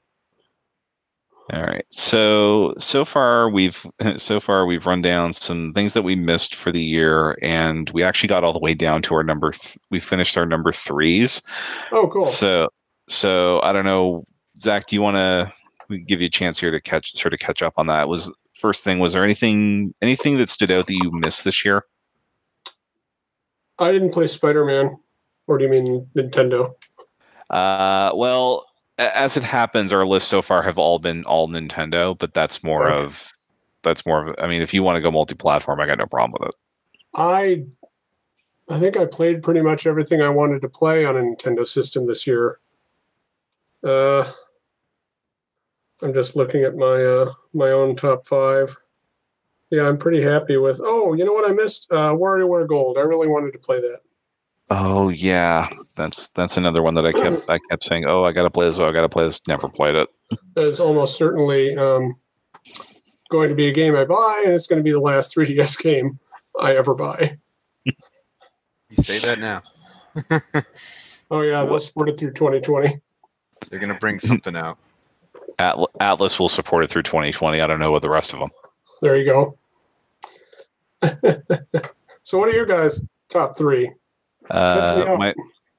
[1.52, 1.86] All right.
[1.92, 3.86] So so far we've
[4.18, 8.04] so far we've run down some things that we missed for the year, and we
[8.04, 9.52] actually got all the way down to our number.
[9.52, 11.42] Th- we finished our number threes.
[11.92, 12.26] Oh, cool.
[12.26, 12.70] So
[13.10, 14.24] so I don't know
[14.58, 17.62] Zach, do you want to give you a chance here to catch sort of catch
[17.62, 18.08] up on that?
[18.08, 21.84] Was first thing was there anything anything that stood out that you missed this year?
[23.80, 24.98] I didn't play Spider Man.
[25.52, 26.74] Or do you mean Nintendo?
[27.50, 28.66] Uh, well,
[28.98, 32.86] as it happens, our lists so far have all been all Nintendo, but that's more
[32.86, 32.98] right.
[32.98, 33.34] of
[33.84, 34.36] that's more of.
[34.42, 36.56] I mean, if you want to go multi-platform, I got no problem with it.
[37.16, 37.66] I
[38.74, 42.08] I think I played pretty much everything I wanted to play on a Nintendo system
[42.08, 42.62] this year.
[43.84, 44.32] Uh,
[46.02, 48.78] I'm just looking at my uh, my own top five.
[49.70, 50.80] Yeah, I'm pretty happy with.
[50.82, 51.88] Oh, you know what I missed?
[51.92, 52.98] Uh, WarioWare Gold.
[52.98, 54.00] I really wanted to play that.
[54.74, 58.06] Oh yeah, that's that's another one that I kept I kept saying.
[58.06, 58.80] Oh, I got to play this.
[58.80, 59.46] Oh, I got to play this.
[59.46, 60.08] Never played it.
[60.56, 62.16] It's almost certainly um,
[63.30, 65.78] going to be a game I buy, and it's going to be the last 3DS
[65.82, 66.20] game
[66.60, 67.38] I ever buy.
[67.84, 67.94] you
[68.94, 69.62] say that now.
[71.32, 72.98] oh yeah, they'll support it through 2020.
[73.70, 74.78] They're going to bring something out.
[75.60, 77.62] Atlus will support it through 2020.
[77.62, 78.50] I don't know what the rest of them.
[79.02, 79.58] There you go.
[82.24, 83.92] so, what are your guys' top three?
[84.50, 85.34] Uh, my,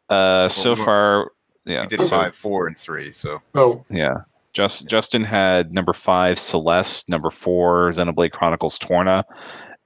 [0.09, 1.33] uh, so far,
[1.65, 1.83] yeah.
[1.83, 3.13] We did five, four, and three.
[3.13, 4.23] So Oh, Yeah.
[4.53, 9.25] Just, Justin had number five, Celeste, number four, Xenoblade Chronicles Torna,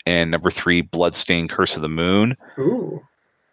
[0.07, 2.37] and number three, Bloodstained Curse of the Moon.
[2.59, 3.01] ooh.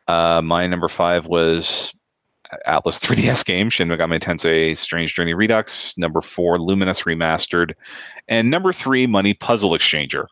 [0.07, 1.93] Uh, my number five was
[2.67, 5.95] Atlus 3DS game, Shin Megami Tensei Strange Journey Redux.
[5.97, 7.73] Number four, Lumines Remastered.
[8.27, 10.25] And number three, Money Puzzle Exchanger.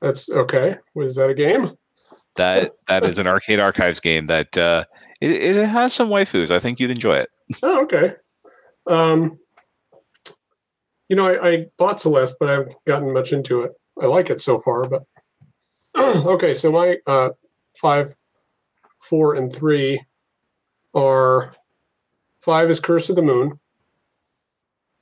[0.00, 0.76] That's okay.
[0.94, 1.70] Was that a game?
[2.36, 4.84] That That is an Arcade Archives game that uh,
[5.20, 6.50] it, it has some waifus.
[6.50, 7.30] I think you'd enjoy it.
[7.62, 8.14] Oh, okay.
[8.86, 9.38] Um,
[11.08, 13.72] you know, I, I bought Celeste, but I haven't gotten much into it.
[14.00, 15.04] I like it so far, but
[15.96, 16.54] okay.
[16.54, 17.30] So my uh,
[17.76, 18.14] five,
[18.98, 20.04] four, and three
[20.94, 21.54] are
[22.40, 23.58] five is Curse of the Moon.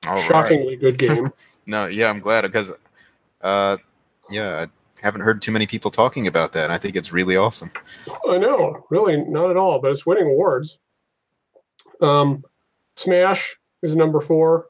[0.07, 0.25] all right.
[0.25, 1.29] Shockingly good game.
[1.65, 2.75] No, yeah, I'm glad because,
[3.41, 3.77] uh,
[4.33, 4.67] yeah, I
[5.03, 6.65] haven't heard too many people talking about that.
[6.65, 7.71] And I think it's really awesome.
[8.29, 10.79] I know, really not at all, but it's winning awards.
[12.01, 12.45] Um,
[12.97, 14.67] Smash is number four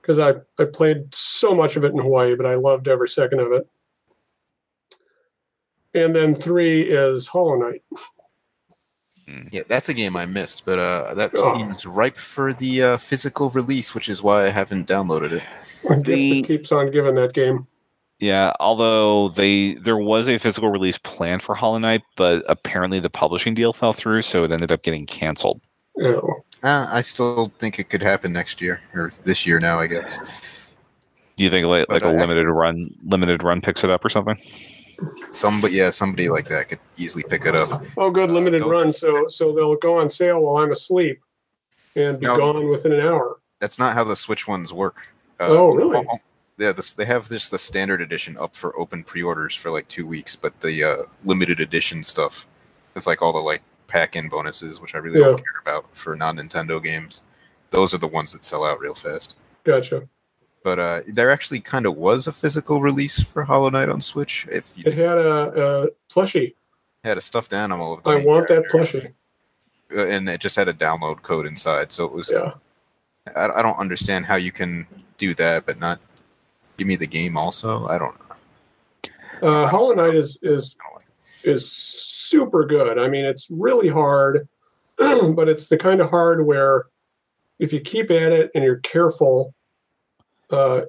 [0.00, 3.40] because I I played so much of it in Hawaii, but I loved every second
[3.40, 3.68] of it.
[5.94, 7.82] And then three is Hollow Knight.
[9.52, 11.56] Yeah, that's a game I missed, but uh, that Oh.
[11.56, 15.44] seems ripe for the uh, physical release, which is why I haven't downloaded it.
[15.88, 17.66] A gift that keeps on giving that game.
[18.20, 23.08] Yeah, although they there was a physical release planned for Hollow Knight, but apparently the
[23.10, 25.60] publishing deal fell through, so it ended up getting canceled.
[26.02, 29.86] Oh, Uh, I still think it could happen next year or this year now, I
[29.86, 30.74] guess.
[31.36, 34.04] Do you think like, like But a I- limited run limited run picks it up
[34.04, 34.38] or something?
[35.32, 37.82] Somebody, yeah, somebody like that could easily pick it up.
[37.96, 38.92] oh, good limited don't- run.
[38.92, 41.20] So so they'll go on sale while I'm asleep,
[41.96, 42.36] and be No.
[42.36, 43.38] gone within an hour.
[43.60, 45.08] That's not how the Switch ones work.
[45.40, 46.06] Uh, Oh, really?
[46.60, 50.06] Yeah, this, they have just the standard edition up for open pre-orders for like two
[50.06, 50.94] weeks, but the uh,
[51.24, 52.46] limited edition stuff,
[52.94, 56.82] it's like all the like pack-in bonuses, which I really don't care about for non-Nintendo
[56.82, 57.22] games.
[57.70, 59.38] Those are the ones that sell out real fast.
[59.64, 60.06] Gotcha.
[60.62, 64.46] But uh, there actually kind of was a physical release for Hollow Knight on Switch.
[64.52, 66.54] If It had a, a plushie.
[67.02, 69.12] had a stuffed animal of the I want that plushie.
[69.96, 71.90] uh, and it just had a download code inside.
[71.90, 72.30] So it was.
[72.30, 72.52] Yeah.
[73.34, 75.98] I, I don't understand how you can do that, but not
[76.80, 77.86] give me the game also.
[77.88, 79.46] I don't know.
[79.46, 81.06] Uh, Hollow Knight is is I don't like
[81.44, 81.50] it.
[81.50, 82.98] is super good.
[82.98, 84.48] I mean, it's really hard,
[84.98, 86.86] but it's the kind of hard where
[87.58, 89.54] if you keep at it and you're careful,
[90.48, 90.82] uh,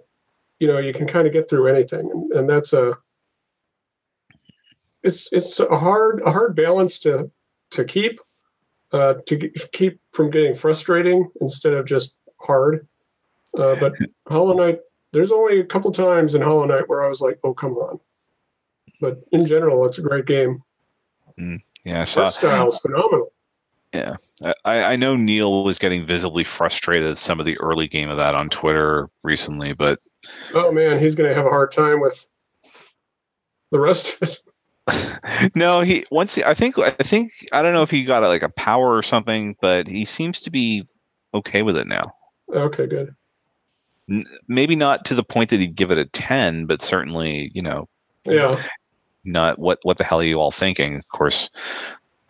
[0.61, 2.97] you know, you can kind of get through anything, and, and that's a
[5.03, 7.29] it's it's a hard a hard balance to
[7.71, 8.21] to keep
[8.93, 12.87] uh, to get, keep from getting frustrating instead of just hard.
[13.57, 13.93] Uh, but
[14.29, 14.79] Hollow Knight,
[15.11, 17.99] there's only a couple times in Hollow Knight where I was like, oh come on.
[18.99, 20.63] But in general, it's a great game.
[21.39, 23.31] Mm, yeah, so Art style is phenomenal.
[24.65, 28.17] I, I know Neil was getting visibly frustrated at some of the early game of
[28.17, 29.99] that on Twitter recently, but
[30.53, 32.27] Oh man, he's going to have a hard time with
[33.71, 35.51] the rest of it.
[35.55, 38.43] no, he once he, I think I think I don't know if he got like
[38.43, 40.87] a power or something, but he seems to be
[41.33, 42.01] okay with it now.
[42.53, 43.15] Okay, good.
[44.09, 47.61] N- Maybe not to the point that he'd give it a ten, but certainly you
[47.61, 47.87] know
[48.25, 48.61] Yeah,
[49.23, 50.95] not what what the hell are you all thinking?
[50.95, 51.49] Of course,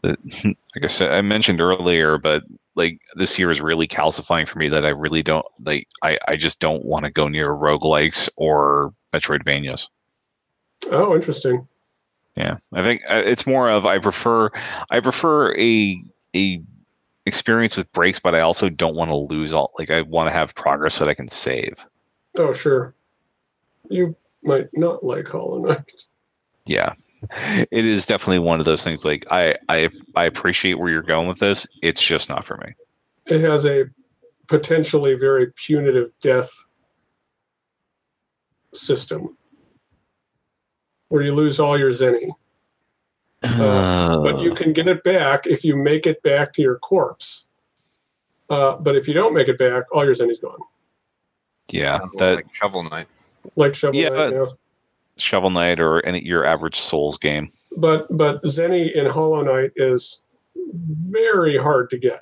[0.02, 2.44] the, like I said, I mentioned earlier, but
[2.76, 5.88] like this year is really calcifying for me that I really don't like.
[6.04, 9.88] I I just don't want to go near roguelikes or Metroidvanias.
[10.92, 11.68] Oh, interesting.
[12.36, 14.50] Yeah, I think uh, it's more of I prefer
[14.90, 16.02] I prefer a
[16.36, 16.62] a
[17.32, 19.72] experience with breaks, but I also don't want to lose all.
[19.80, 21.86] Like I want to have progress that I can save.
[22.38, 22.94] Oh, sure.
[23.90, 26.08] You might not like Hollow Knight.
[26.66, 26.94] Yeah,
[27.72, 29.06] it is definitely one of those things.
[29.06, 31.66] Like I I I appreciate where you're going with this.
[31.82, 32.74] It's just not for me.
[33.28, 33.86] It has a
[34.48, 36.52] potentially very punitive death
[38.74, 39.38] system
[41.08, 42.32] where you lose all your zenny,
[43.44, 47.46] Uh, but you can get it back if you make it back to your corpse.
[48.50, 50.60] Uh, but if you don't make it back, all your zenny's gone.
[51.72, 53.08] yeah, Sounds that like Shovel Knight.
[53.56, 54.34] Like Shovel Yeah, Knight.
[54.34, 54.46] yeah.
[55.18, 57.52] Shovel Knight or any your average Souls game.
[57.78, 60.22] but but Zenny in Hollow Knight is
[60.76, 62.20] very hard to get.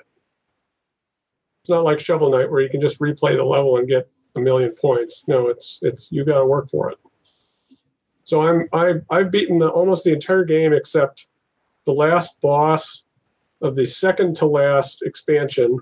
[1.62, 4.40] It's not like Shovel Knight where you can just replay the level and get a
[4.40, 5.26] million points.
[5.28, 6.96] No, it's it's you got to work for it.
[8.30, 11.26] So I'm I I've beaten the almost the entire game except
[11.84, 13.04] the last boss
[13.60, 15.80] of the second to last expansion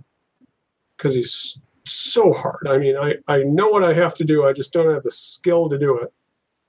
[0.96, 2.66] because he's so hard.
[2.66, 4.46] I mean, I I know what I have to do.
[4.46, 6.10] I just don't have the skill to do it.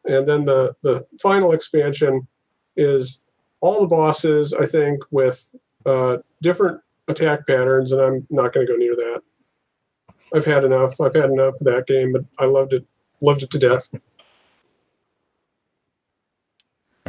[0.04, 2.28] And then the the final expansion
[2.76, 3.22] is
[3.62, 5.56] all the bosses, I think, with
[5.86, 9.22] uh, different attack patterns, and I'm not going to go near that.
[10.36, 11.00] I've had enough.
[11.00, 12.86] I've had enough of that game, but I loved it.
[13.22, 13.88] Loved it to death.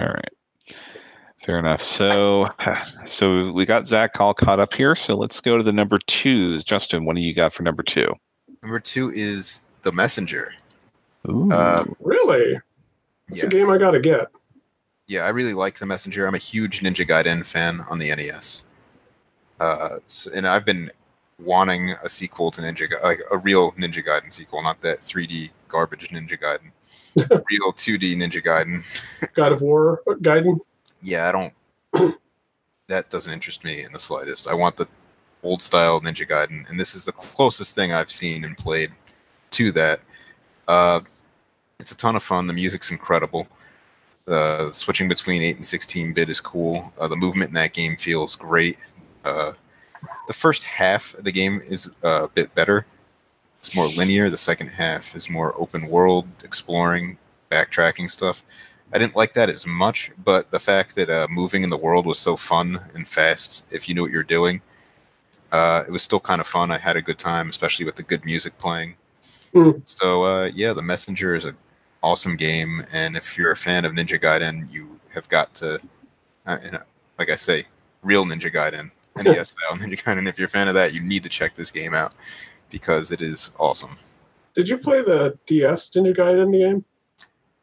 [0.00, 0.76] All right.
[1.46, 1.80] Fair enough.
[1.80, 2.48] So,
[3.06, 4.94] so we got Zach all caught up here.
[4.94, 6.64] So let's go to the number twos.
[6.64, 8.12] Justin, what do you got for number two?
[8.62, 10.52] Number two is The Messenger.
[11.28, 11.50] Ooh.
[11.50, 12.58] Uh, Really?
[13.28, 13.46] It's yeah.
[13.46, 14.26] a game I got to get.
[15.06, 16.26] yeah, I really like The Messenger.
[16.26, 18.62] I'm a huge Ninja Gaiden fan on the NES.
[19.60, 20.90] Uh, so, and I've been
[21.38, 25.50] wanting a sequel to Ninja, Ga- like a real Ninja Gaiden sequel, not that 3D
[25.68, 26.70] garbage Ninja Gaiden.
[27.30, 29.34] real 2D Ninja Gaiden.
[29.34, 30.60] God of War uh, Gaiden.
[31.02, 31.54] Yeah, I don't.
[32.88, 34.48] that doesn't interest me in the slightest.
[34.48, 34.88] I want the
[35.42, 38.90] old style Ninja Gaiden, and this is the closest thing I've seen and played
[39.50, 40.00] to that.
[40.68, 41.00] Uh,
[41.78, 42.46] it's a ton of fun.
[42.46, 43.48] The music's incredible.
[44.28, 46.92] Uh, switching between 8 and 16 bit is cool.
[47.00, 48.78] Uh, the movement in that game feels great.
[49.24, 49.52] Uh,
[50.28, 52.86] the first half of the game is uh, a bit better.
[53.70, 54.28] It's more linear.
[54.28, 57.16] The second half is more open world, exploring,
[57.52, 58.42] backtracking stuff.
[58.92, 62.04] I didn't like that as much, but the fact that uh, moving in the world
[62.04, 64.60] was so fun and fast, if you knew what you're doing,
[65.52, 66.72] uh, it was still kind of fun.
[66.72, 68.96] I had a good time, especially with the good music playing.
[69.54, 69.82] Mm.
[69.84, 71.56] So uh, yeah, The Messenger is an
[72.02, 75.80] awesome game, and if you're a fan of Ninja Gaiden, you have got to,
[76.44, 76.82] uh, you know,
[77.20, 77.66] like I say,
[78.02, 78.90] real Ninja Gaiden,
[79.22, 80.28] NES style Ninja Gaiden.
[80.28, 82.16] If you're a fan of that, you need to check this game out
[82.70, 83.96] because it is awesome.
[84.54, 86.84] Did you play the DS Ninja Gaiden game?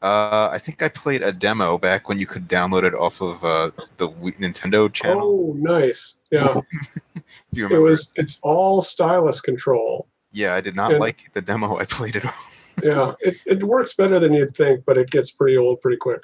[0.02, 3.44] Uh, I think I played a demo back when you could download it off of
[3.44, 4.08] uh, the
[4.40, 5.22] Nintendo channel.
[5.24, 6.16] Oh, nice.
[6.32, 6.62] Yeah,
[7.16, 8.12] if you it was.
[8.16, 10.08] It's all stylus control.
[10.32, 10.98] Yeah, I did not Yeah.
[11.00, 12.32] like the demo I played it on.
[12.84, 16.22] Yeah, it, it works better than you'd think, but it gets pretty old pretty quick.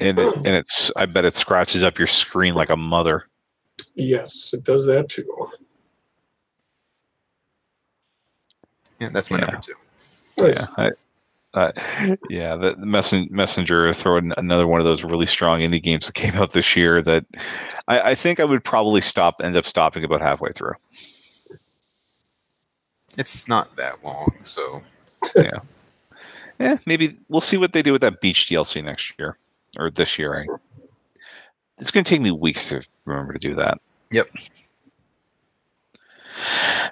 [0.00, 3.26] and it, and it's I bet it scratches up your screen like a mother.
[3.94, 5.24] Yes, it does that too.
[8.98, 9.44] Yeah, that's my Yeah.
[9.46, 9.74] number two.
[10.38, 10.60] Nice.
[10.60, 10.90] Yeah, I,
[11.58, 11.72] uh,
[12.28, 12.56] yeah.
[12.56, 16.34] The, the messen- messenger throwing another one of those really strong indie games that came
[16.34, 17.00] out this year.
[17.02, 17.24] That
[17.88, 20.74] I, I think I would probably stop, end up stopping about halfway through.
[23.18, 24.82] It's not that long, so
[26.58, 29.36] Yeah, maybe we'll see what they do with that beach DLC next year
[29.78, 30.32] or this year.
[30.32, 30.48] Right?
[31.78, 33.78] It's going to take me weeks to remember to do that.
[34.10, 34.28] Yep.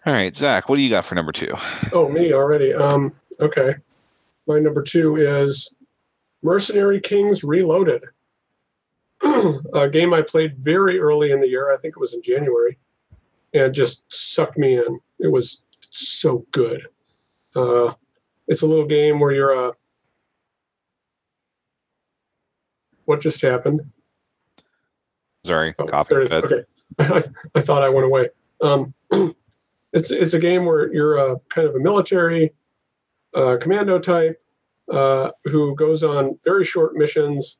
[0.06, 1.52] All right, Zach, what do you got for number two?
[1.92, 2.72] Oh, me already.
[2.74, 3.76] Um, okay.
[4.46, 5.72] My number two is
[6.42, 8.04] Mercenary Kings Reloaded.
[9.72, 11.72] a game I played very early in the year.
[11.72, 12.78] I think it was in January,
[13.54, 15.00] and just sucked me in.
[15.18, 16.86] It was so good.
[17.56, 17.94] Uh,
[18.48, 19.72] it's a little game where you're a.
[23.06, 23.90] What just happened?
[25.44, 26.50] Sorry, Oh, coughing there it is.
[26.50, 26.68] fit.
[27.00, 28.28] Okay, I thought I went away.
[28.60, 28.94] Um,
[29.92, 32.52] it's it's a game where you're a kind of a military
[33.34, 34.40] uh, commando type
[34.90, 37.58] uh, who goes on very short missions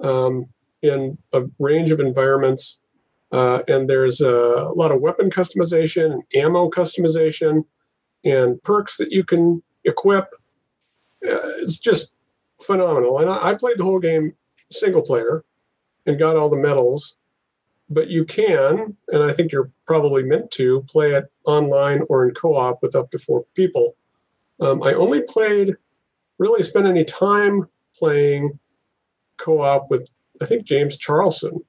[0.00, 0.46] um,
[0.82, 2.78] in a range of environments,
[3.32, 7.64] uh, and there's a lot of weapon customization, ammo customization,
[8.24, 10.24] and perks that you can equip.
[11.26, 12.12] Uh, it's just
[12.60, 14.34] phenomenal, and I, I played the whole game
[14.70, 15.44] single player
[16.06, 17.16] and got all the medals
[17.90, 22.34] but you can, and I think you're probably meant to, play it online or in
[22.34, 23.96] co op with up to four people.
[24.60, 25.74] Um, I only played,
[26.38, 28.58] really spent any time playing
[29.36, 30.08] co op with,
[30.40, 31.60] I think, James Charlson.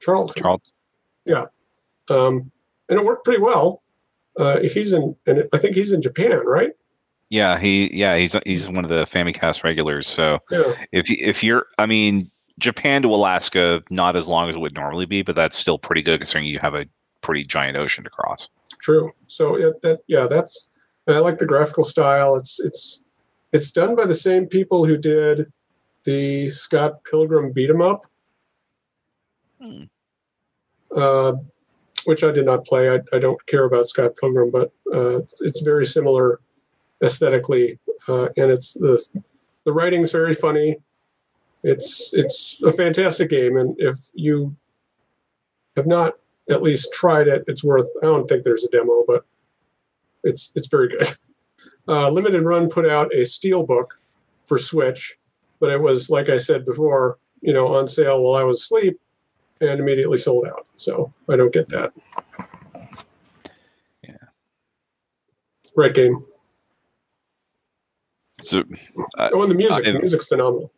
[0.00, 0.42] Charlton.
[0.42, 0.60] Charles,
[2.10, 2.50] Um,
[2.88, 3.82] and it worked pretty well.
[4.36, 6.70] Uh, he's in, and I think he's in Japan, right?
[7.30, 10.06] yeah, he, yeah, he's he's one of the Famicast regulars.
[10.06, 10.70] So Yeah.
[10.92, 15.06] if if you're, I mean, Japan to Alaska, not as long as it would normally
[15.06, 16.86] be, but that's still pretty good considering you have a
[17.20, 18.48] pretty giant ocean to cross.
[18.80, 19.12] True.
[19.26, 20.68] So it, that yeah, that's
[21.06, 22.36] I like the graphical style.
[22.36, 23.02] It's it's
[23.52, 25.52] it's done by the same people who did
[26.04, 28.02] the Scott Pilgrim beat 'em up,
[29.60, 29.84] Hmm.
[30.96, 31.34] uh,
[32.04, 32.90] which I did not play.
[32.90, 36.40] I, I don't care about Scott Pilgrim, but uh, it's very similar
[37.02, 37.78] aesthetically,
[38.08, 39.00] uh, and it's the
[39.64, 40.76] the writing's very funny.
[41.62, 44.56] It's it's a fantastic game, and if you
[45.76, 46.14] have not
[46.50, 47.88] at least tried it, it's worth.
[48.02, 49.24] I don't think there's a demo, but
[50.24, 51.06] it's it's very good.
[51.88, 53.98] Uh, Limited Run put out a steel book
[54.44, 55.18] for Switch,
[55.58, 59.00] but it was like I said before, you know, on sale while I was asleep,
[59.60, 60.68] and immediately sold out.
[60.76, 61.92] So I don't get that.
[64.04, 64.14] Yeah.
[65.74, 66.24] Great game.
[68.40, 68.62] So
[69.18, 69.84] Oh, and the music.
[69.84, 70.70] I- the music's phenomenal.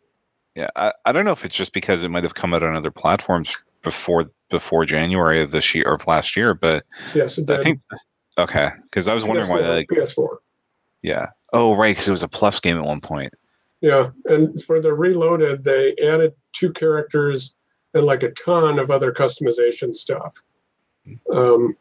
[0.55, 2.75] Yeah, I, I don't know if it's just because it might have come out on
[2.75, 6.83] other platforms before before January of this year or of last year, but
[7.13, 7.39] Yes.
[7.49, 7.81] I think
[8.37, 9.95] okay because I was wondering why PS4, that.
[9.95, 10.37] PS4.
[11.01, 11.27] Yeah.
[11.53, 13.33] Oh right, because it was a plus game at one point.
[13.81, 17.53] Yeah, and for the Reloaded, they added two characters
[17.93, 20.41] and like a ton of other customization stuff.
[21.31, 21.77] Um,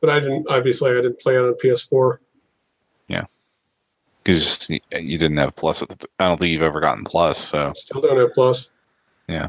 [0.00, 0.48] but I didn't.
[0.48, 2.18] Obviously, I didn't play it on PS4.
[4.28, 5.80] Because you didn't have plus.
[5.80, 7.38] At the, I don't think you've ever gotten plus.
[7.38, 8.70] So Still don't have Plus.
[9.26, 9.48] Yeah.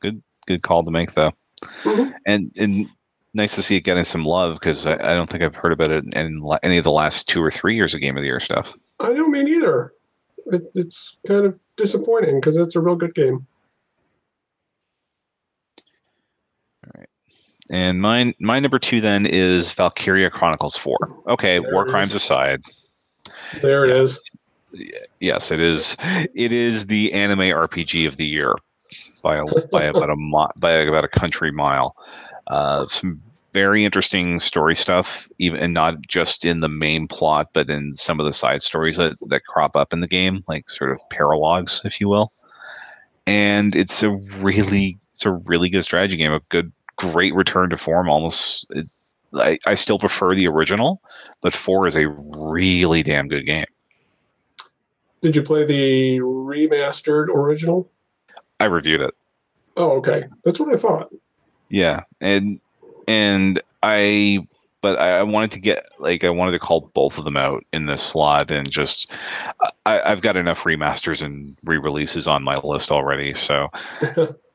[0.00, 1.30] Good good call to make though.
[1.62, 2.12] Mhm.
[2.26, 2.88] And and
[3.32, 5.92] nice to see it getting some love because I, I don't think I've heard about
[5.92, 8.26] it in la- any of the last two or three years of Game of the
[8.28, 8.74] Year stuff.
[8.98, 9.92] I don't mean either.
[10.46, 13.46] It, it's kind of disappointing because it's a real good game.
[16.86, 17.08] All right.
[17.70, 20.98] And mine, my number two then is Valkyria Chronicles Four.
[21.28, 22.62] Okay, There war crimes aside,
[23.60, 24.30] There it is.
[25.20, 25.96] yes, it is.
[26.34, 28.54] It is the anime RPG of the year
[29.22, 31.96] by a, by about a by about a country mile.
[32.46, 33.20] Uh, some
[33.52, 38.20] very interesting story stuff, even and not just in the main plot, but in some
[38.20, 41.84] of the side stories that that crop up in the game, like sort of paralogs,
[41.84, 42.32] if you will.
[43.26, 46.32] And it's a really it's a really good strategy game.
[46.32, 48.08] A good, great return to form.
[48.08, 48.88] Almost, it,
[49.34, 51.00] I I still prefer the original,
[51.40, 53.66] but four is a really damn good game.
[55.20, 57.90] Did you play the remastered original?
[58.58, 59.14] I reviewed it.
[59.76, 60.24] Oh, okay.
[60.44, 61.12] That's what I thought.
[61.68, 62.60] Yeah, and
[63.06, 64.46] and I,
[64.82, 67.64] but I, I wanted to get like I wanted to call both of them out
[67.72, 69.10] in this slot, and just
[69.86, 73.68] I, I've got enough remasters and re-releases on my list already, so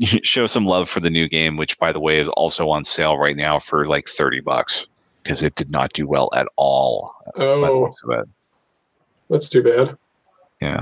[0.22, 3.16] show some love for the new game, which by the way is also on sale
[3.18, 4.86] right now for like thirty bucks
[5.22, 7.14] because it did not do well at all.
[7.36, 8.28] Oh, looks of it.
[9.28, 9.96] that's too bad.
[10.60, 10.80] Yeah.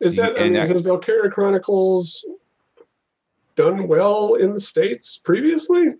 [0.00, 2.24] Is that, I mean, I- has Valkyria Chronicles
[3.54, 5.94] done well in the States previously?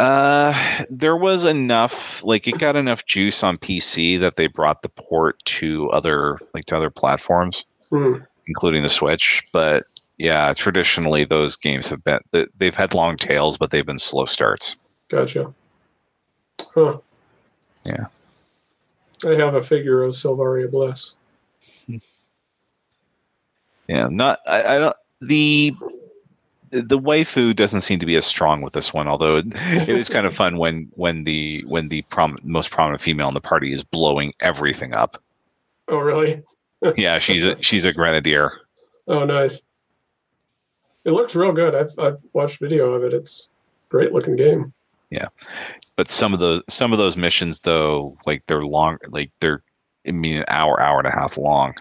[0.00, 0.52] Uh,
[0.90, 5.38] there was enough, like it got enough juice on PC that they brought the port
[5.44, 7.64] to other, like to other platforms.
[7.90, 8.16] Hmm.
[8.48, 9.42] including the Switch.
[9.52, 9.84] But
[10.18, 14.24] yeah, traditionally those games have been they- they've had long tails, but they've been slow
[14.26, 14.76] starts.
[15.08, 15.52] Gotcha.
[16.74, 16.98] Huh.
[17.84, 18.06] Yeah.
[19.24, 21.14] I have a figure of Selvaria Bles.
[23.88, 25.74] Yeah, not I, I don't the
[26.70, 30.08] the waifu doesn't seem to be as strong with this one, although it, it is
[30.08, 33.72] kind of fun when when the when the prom, most prominent female in the party
[33.72, 35.22] is blowing everything up.
[35.88, 36.42] Oh, really?
[36.98, 38.52] Yeah, she's a she's a grenadier.
[39.06, 39.62] Oh, nice.
[41.04, 41.74] It looks real good.
[41.74, 43.12] I've I've watched video of it.
[43.12, 43.48] It's
[43.86, 44.72] a great looking game.
[45.10, 45.28] Yeah,
[45.96, 49.62] but some of those some of those missions though, like they're long, like they're
[50.06, 51.74] I mean an hour hour and a half long.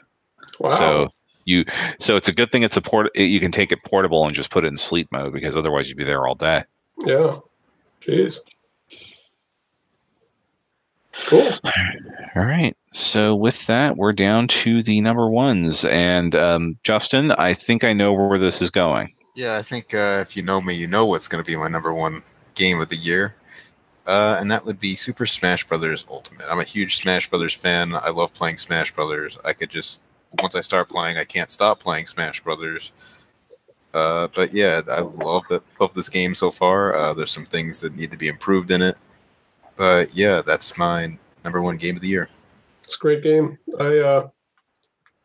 [0.60, 0.70] Wow.
[0.70, 1.10] So
[1.46, 1.66] you,
[2.00, 3.10] so it's a good thing it's a port.
[3.16, 5.98] You can take it portable and just put it in sleep mode because otherwise you'd
[5.98, 6.64] be there all day.
[7.06, 7.40] yeah.
[8.02, 8.40] Jeez.
[11.14, 11.48] Cool.
[12.36, 12.76] All right.
[12.92, 17.94] So with that, we're down to the number ones, and um, Justin, I think I
[17.94, 19.14] know where this is going.
[19.36, 21.68] Yeah, I think uh, if you know me, you know what's going to be my
[21.68, 22.22] number one
[22.56, 23.36] game of the year,
[24.06, 26.46] uh, and that would be Super Smash Brothers Ultimate.
[26.50, 27.94] I'm a huge Smash Brothers fan.
[27.96, 29.38] I love playing Smash Brothers.
[29.46, 30.02] I could just
[30.42, 32.92] once I start playing, I can't stop playing Smash Brothers.
[33.94, 35.62] Uh, but yeah, I love that.
[35.80, 36.96] Love this game so far.
[36.96, 38.98] Uh, there's some things that need to be improved in it,
[39.78, 42.30] but yeah, that's my number one game of the year.
[42.84, 43.58] It's a great game.
[43.80, 44.28] I uh,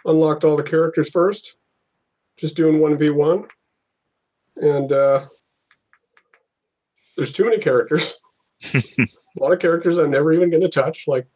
[0.05, 1.57] unlocked all the characters first,
[2.36, 3.46] just doing one v one,
[4.57, 5.26] and uh,
[7.16, 8.18] there's too many characters.
[8.74, 8.82] a
[9.40, 11.26] lot of characters I'm never even going to touch, like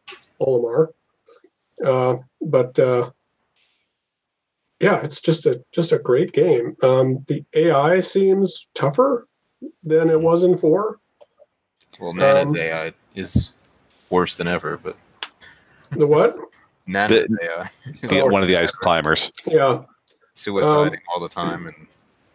[0.41, 0.89] Olimar.
[1.85, 3.11] Uh, but uh,
[4.81, 6.77] yeah, it's just a just a great game.
[6.83, 9.29] Um, the AI seems tougher
[9.83, 11.01] than it was in four.
[12.01, 13.55] Well, Nana's Um, AI is
[14.11, 14.97] worse than ever, but
[15.91, 16.39] The what?
[16.87, 19.31] Nana's AI is The- one of the ice climbers.
[19.47, 19.83] Yeah.
[20.35, 21.87] suiciding Um, all the time, and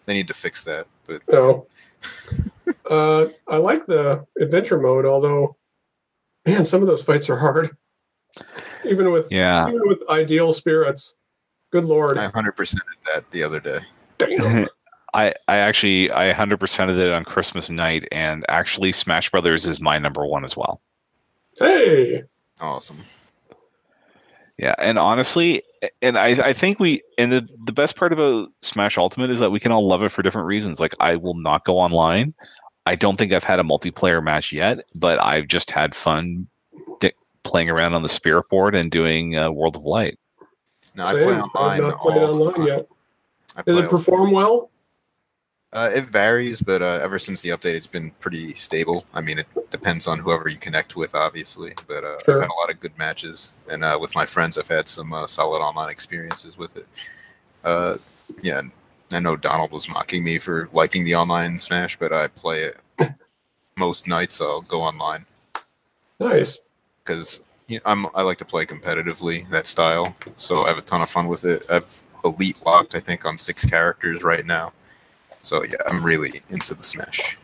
[0.06, 0.88] they need to fix that.
[1.06, 1.68] But No.
[2.90, 5.58] uh, I like the adventure mode, although,
[6.46, 7.76] man, some of those fights are hard.
[8.86, 9.68] Even with Yeah.
[9.68, 11.16] even with ideal spirits.
[11.72, 12.18] Good lord.
[12.18, 12.82] I 100%ed
[13.16, 13.80] that the other day.
[14.20, 14.68] Damn.
[15.18, 19.98] I, I actually I 100%ed it on Christmas night, and actually Smash Brothers is my
[19.98, 20.80] number one as well.
[21.58, 22.24] Hey.
[22.62, 23.00] Awesome.
[24.60, 25.64] Yeah, and honestly,
[26.04, 29.52] and I, I think we and the the best part about Smash Ultimate is that
[29.52, 30.80] we can all love it for different reasons.
[30.80, 32.34] Like I will not go online.
[32.86, 36.48] I don't think I've had a multiplayer match yet, but I've just had fun
[37.00, 37.12] di-
[37.44, 40.18] playing around on the Spirit board and doing uh, World of Light.
[40.96, 41.24] No, I Same.
[41.24, 41.82] play I've online.
[41.82, 42.88] not played online yet.
[43.66, 44.70] Does it perform well?
[45.74, 49.06] Uh, it varies, but uh, ever since the update, it's been pretty stable.
[49.14, 51.74] I mean, it depends on whoever you connect with, obviously.
[51.88, 52.36] But uh, Sure.
[52.36, 55.12] I've had a lot of good matches, and uh, with my friends, I've had some
[55.12, 56.86] uh, solid online experiences with it.
[57.66, 57.98] Uh,
[58.42, 58.62] yeah,
[59.12, 62.78] I know Donald was mocking me for liking the online Smash, but I play it
[63.76, 64.40] most nights.
[64.42, 65.26] I'll go online
[66.20, 66.62] Nice.
[67.04, 70.82] because you know, I'm I like to play competitively that style, so I have a
[70.82, 71.64] ton of fun with it.
[71.70, 74.72] I've elite locked, I think, on six characters right now.
[75.48, 77.38] So yeah, I'm really into the Smash.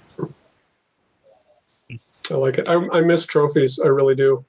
[2.29, 2.67] I like it.
[2.67, 3.79] I, I miss trophies.
[3.79, 4.43] I really do.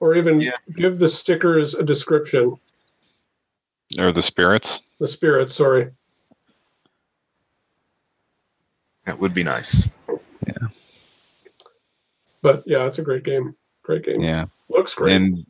[0.00, 0.52] Or even Yeah.
[0.74, 2.56] give the stickers a description.
[3.98, 4.80] Or the spirits.
[5.00, 5.90] The spirits, sorry.
[9.04, 9.90] That would be nice.
[10.46, 10.68] Yeah.
[12.40, 13.54] But yeah, it's a great game.
[13.82, 14.22] Great game.
[14.22, 14.46] Yeah.
[14.70, 15.14] Looks great.
[15.14, 15.44] and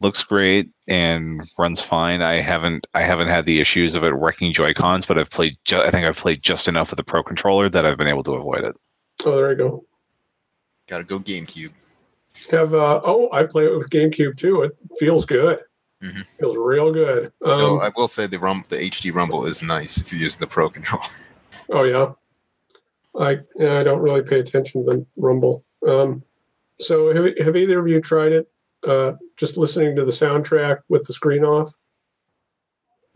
[0.00, 2.22] looks great and runs fine.
[2.22, 5.56] I haven't I haven't had the issues of it wrecking Joy Cons, but I've played.
[5.64, 8.22] Ju- I think I've played just enough with the Pro controller that I've been able
[8.24, 8.76] to avoid it.
[9.24, 9.84] oh, there you go.
[10.88, 11.70] Got to go GameCube.
[12.50, 14.62] Have uh oh, I play it with GameCube too.
[14.62, 15.58] It feels good.
[16.02, 16.26] Mhm.
[16.38, 17.32] Feels real good.
[17.40, 20.36] Though Um, I will say the rum, the HD Rumble is nice if you use
[20.36, 21.04] the Pro controller.
[21.70, 22.12] oh yeah.
[23.18, 25.64] I yeah, I don't really pay attention to the Rumble.
[25.88, 26.22] Um,
[26.78, 28.46] so have have either of you tried it?
[28.86, 31.74] Uh, just listening to the soundtrack with the screen off.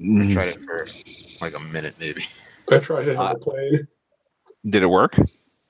[0.01, 0.89] I Mm, tried it for
[1.41, 2.23] like a minute, maybe.
[2.71, 3.89] I tried it on Uh, the plane.
[4.69, 5.15] Did it work?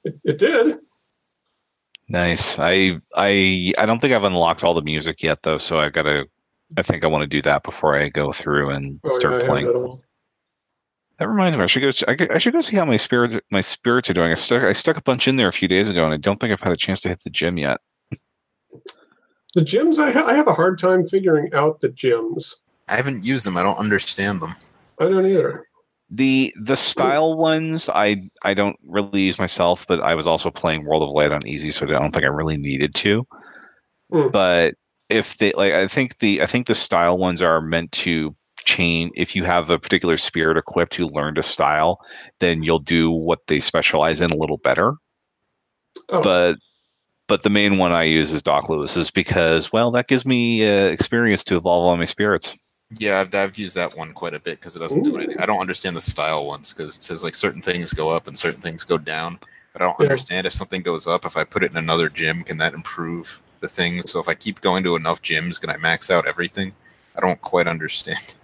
[0.05, 0.79] It, it did.
[2.09, 2.59] Nice.
[2.59, 6.27] I I I don't think I've unlocked all the music yet though, so I gotta.
[6.77, 9.49] I think I want to do that before I go through and Oh, start yeah,
[9.49, 10.01] playing.
[11.19, 11.91] that reminds me, I should go.
[12.33, 14.31] I should go see how my spirits my spirits are doing.
[14.31, 16.37] I stuck I stuck a bunch in there a few days ago, and I don't
[16.39, 17.81] think I've had a chance to hit the gym yet.
[19.55, 22.57] The gyms, I, ha- I have a hard time figuring out the gyms.
[22.89, 23.57] I haven't used them.
[23.57, 24.55] I don't understand them.
[24.99, 25.65] I don't either.
[26.13, 30.85] The the style ones I I don't really use myself, but I was also playing
[30.85, 33.25] World of Light on easy, so I don't think I really needed to.
[34.13, 34.29] Hmm.
[34.29, 34.75] But
[35.09, 38.35] if they like, I think the I think the style ones are meant to
[38.65, 39.11] chain.
[39.15, 42.01] If you have a particular spirit equipped who learned a style,
[42.41, 44.95] then you'll do what they specialize in a little better.
[46.09, 46.57] Oh, But
[47.31, 50.87] but the main one I use is Doc Louis's because well, that gives me uh,
[50.89, 52.57] experience to evolve all my spirits.
[52.99, 55.39] Yeah, I've, I've used that one quite a bit because it doesn't do anything.
[55.39, 58.37] I don't understand the style ones because it says like certain things go up and
[58.37, 59.39] certain things go down.
[59.73, 60.07] But I don't Yeah.
[60.07, 63.41] understand if something goes up, if I put it in another gym, can that improve
[63.61, 64.03] the thing?
[64.03, 66.73] So if I keep going to enough gyms, can I max out everything?
[67.17, 68.35] I don't quite understand.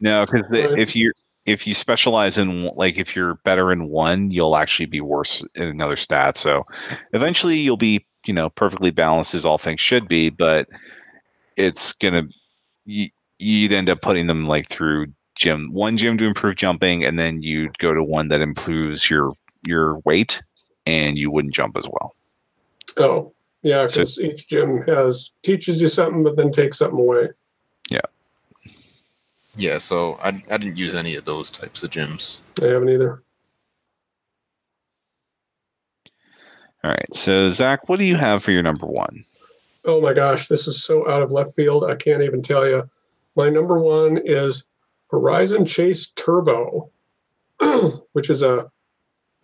[0.00, 1.10] No, because if you
[1.46, 5.68] if you specialize in like if you're better in one, you'll actually be worse in
[5.68, 6.36] another stat.
[6.36, 6.64] So
[7.12, 10.68] eventually you'll be you know perfectly balanced as all things should be, but
[11.56, 12.22] it's gonna
[12.84, 13.08] you,
[13.38, 17.42] you'd end up putting them like through gym one gym to improve jumping, and then
[17.42, 19.32] you'd go to one that improves your
[19.66, 20.42] your weight,
[20.86, 22.14] and you wouldn't jump as well.
[22.98, 27.28] oh, yeah, So- each gym has teaches you something, but then takes something away.
[27.90, 28.00] Yeah.
[29.56, 32.40] Yeah, so I, I didn't use any of those types of gyms.
[32.62, 33.22] I haven't either.
[36.86, 39.24] All right, so Zach, what do you have for your number one?
[39.84, 41.82] Oh my gosh, this is so out of left field.
[41.82, 42.88] I can't even tell you.
[43.34, 44.66] My number one is
[45.10, 46.92] Horizon Chase Turbo,
[48.12, 48.70] which is a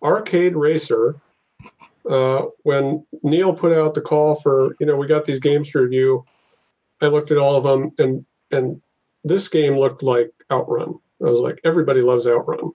[0.01, 1.19] arcade racer.
[2.09, 5.81] Uh, when Neil put out the call for, you know, we got these games to
[5.81, 6.23] review,
[7.01, 8.81] I looked at all of them, and and
[9.25, 10.97] this game looked like Outrun.
[11.21, 12.71] I was like, everybody loves Outrun.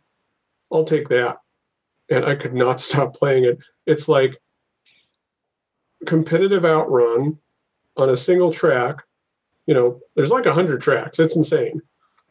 [0.70, 1.38] I'll take that,
[2.10, 3.60] and I could not stop playing it.
[3.86, 4.38] It's like
[6.06, 7.38] competitive Outrun
[7.96, 9.02] on a single track.
[9.66, 11.18] You know, there's like a hundred tracks.
[11.18, 11.82] It's insane.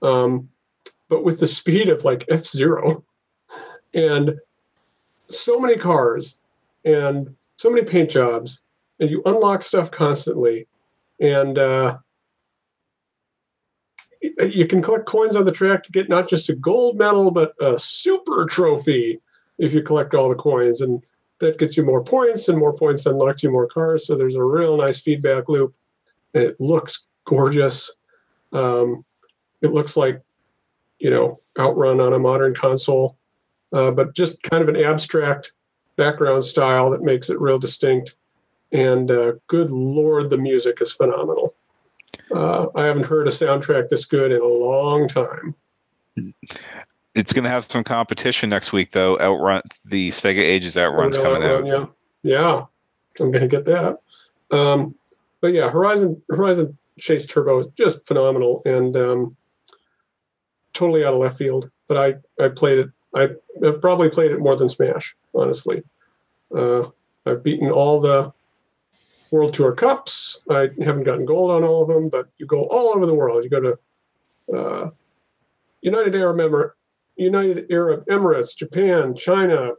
[0.01, 0.49] Um,
[1.09, 3.03] but with the speed of like F Zero,
[3.93, 4.39] and
[5.27, 6.37] so many cars,
[6.85, 8.61] and so many paint jobs,
[8.99, 10.67] and you unlock stuff constantly,
[11.19, 11.97] and uh,
[14.21, 17.53] you can collect coins on the track to get not just a gold medal but
[17.61, 19.19] a super trophy
[19.57, 21.03] if you collect all the coins, and
[21.39, 24.07] that gets you more points, and more points unlocks you more cars.
[24.07, 25.75] So there's a real nice feedback loop.
[26.33, 27.91] It looks gorgeous.
[28.53, 29.05] Um,
[29.61, 30.21] it looks like,
[30.99, 33.17] you know, Outrun on a modern console,
[33.73, 35.53] uh, but just kind of an abstract
[35.95, 38.15] background style that makes it real distinct.
[38.71, 41.55] And uh, good lord, the music is phenomenal.
[42.31, 45.55] Uh, I haven't heard a soundtrack this good in a long time.
[47.17, 49.19] It's going to have some competition next week, though.
[49.19, 51.65] Outrun the Sega Ages Outrun's coming out.
[51.65, 51.85] Yeah,
[52.21, 52.65] yeah,
[53.19, 53.99] I'm gonna get that.
[54.51, 54.95] Um,
[55.41, 59.35] but yeah, Horizon Horizon Chase Turbo is just phenomenal and um,
[60.73, 61.71] totally out of left field.
[61.87, 62.89] But I I played it.
[63.15, 63.29] I
[63.65, 65.83] I've probably played it more than Smash, honestly.
[66.53, 66.89] Uh,
[67.25, 68.31] I've beaten all the
[69.31, 70.41] World Tour Cups.
[70.49, 73.43] I haven't gotten gold on all of them, but you go all over the world.
[73.43, 73.79] You go to
[74.55, 74.89] uh,
[75.81, 76.75] United Arab Emir-
[77.17, 79.71] United Arab Emirates, Japan, China,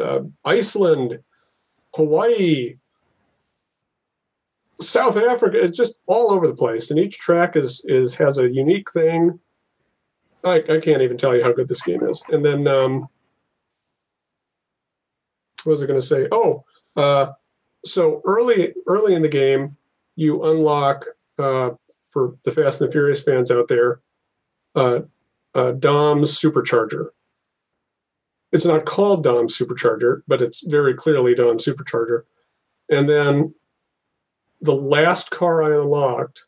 [0.00, 1.18] uh, Iceland,
[1.94, 2.76] Hawaii,
[4.80, 5.62] South Africa.
[5.62, 9.38] It's just all over the place, and each track is is has a unique thing.
[10.44, 12.22] I, I can't even tell you how good this game is.
[12.30, 13.02] And then um,
[15.62, 16.26] what was I going to say?
[16.32, 16.64] Oh,
[16.96, 17.28] uh,
[17.84, 19.76] so early early in the game,
[20.16, 21.06] you unlock
[21.38, 21.70] uh,
[22.02, 24.00] for the Fast and the Furious fans out there,
[24.74, 25.00] uh,
[25.54, 27.06] uh, Dom's supercharger.
[28.52, 32.22] It's not called Dom's supercharger, but it's very clearly Dom's supercharger.
[32.90, 33.54] And then
[34.60, 36.46] the last car I unlocked,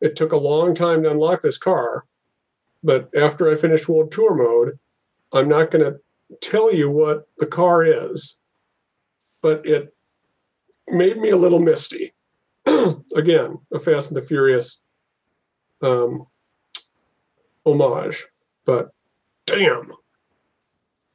[0.00, 2.06] it took a long time to unlock this car,
[2.82, 4.78] but after I finished World Tour mode,
[5.32, 5.98] I'm not going to
[6.40, 8.36] tell you what the car is,
[9.42, 9.94] but it
[10.88, 12.14] made me a little misty.
[13.16, 14.80] Again, a Fast and the Furious
[15.82, 16.26] um,
[17.66, 18.26] homage,
[18.64, 18.90] but
[19.46, 19.90] damn,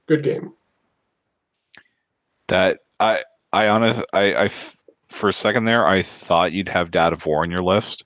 [0.07, 0.53] good game.
[2.47, 3.23] That I
[3.53, 4.49] I honest I, I
[5.09, 8.05] for a second there I thought you'd have God of War on your list.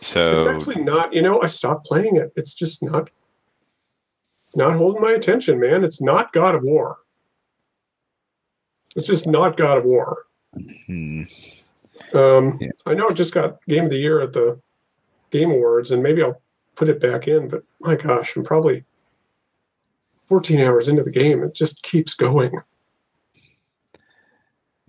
[0.00, 1.12] So It's actually not.
[1.12, 2.32] You know, I stopped playing it.
[2.36, 3.10] It's just not
[4.54, 5.84] not holding my attention, man.
[5.84, 6.98] It's not God of War.
[8.94, 10.24] It's just not God of War.
[10.86, 11.22] hmm,
[12.14, 12.70] Um, Yeah.
[12.86, 14.60] I know it just got Game of the Year at the
[15.30, 16.40] Game Awards, and maybe I'll
[16.76, 17.48] put it back in.
[17.48, 18.84] But my gosh, I'm probably
[20.28, 21.42] 14 hours into the game.
[21.42, 22.52] It just keeps going.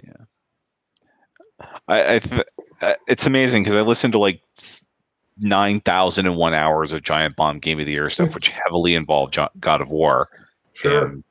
[0.04, 0.26] Yeah.
[1.88, 2.44] I, I th-
[3.08, 4.42] it's amazing because I listened to like
[5.40, 8.34] nine thousand and one hours of Giant Bomb Game of the Year stuff, hmm.
[8.34, 10.30] which heavily involved God of War
[10.74, 11.06] Sure.
[11.06, 11.24] and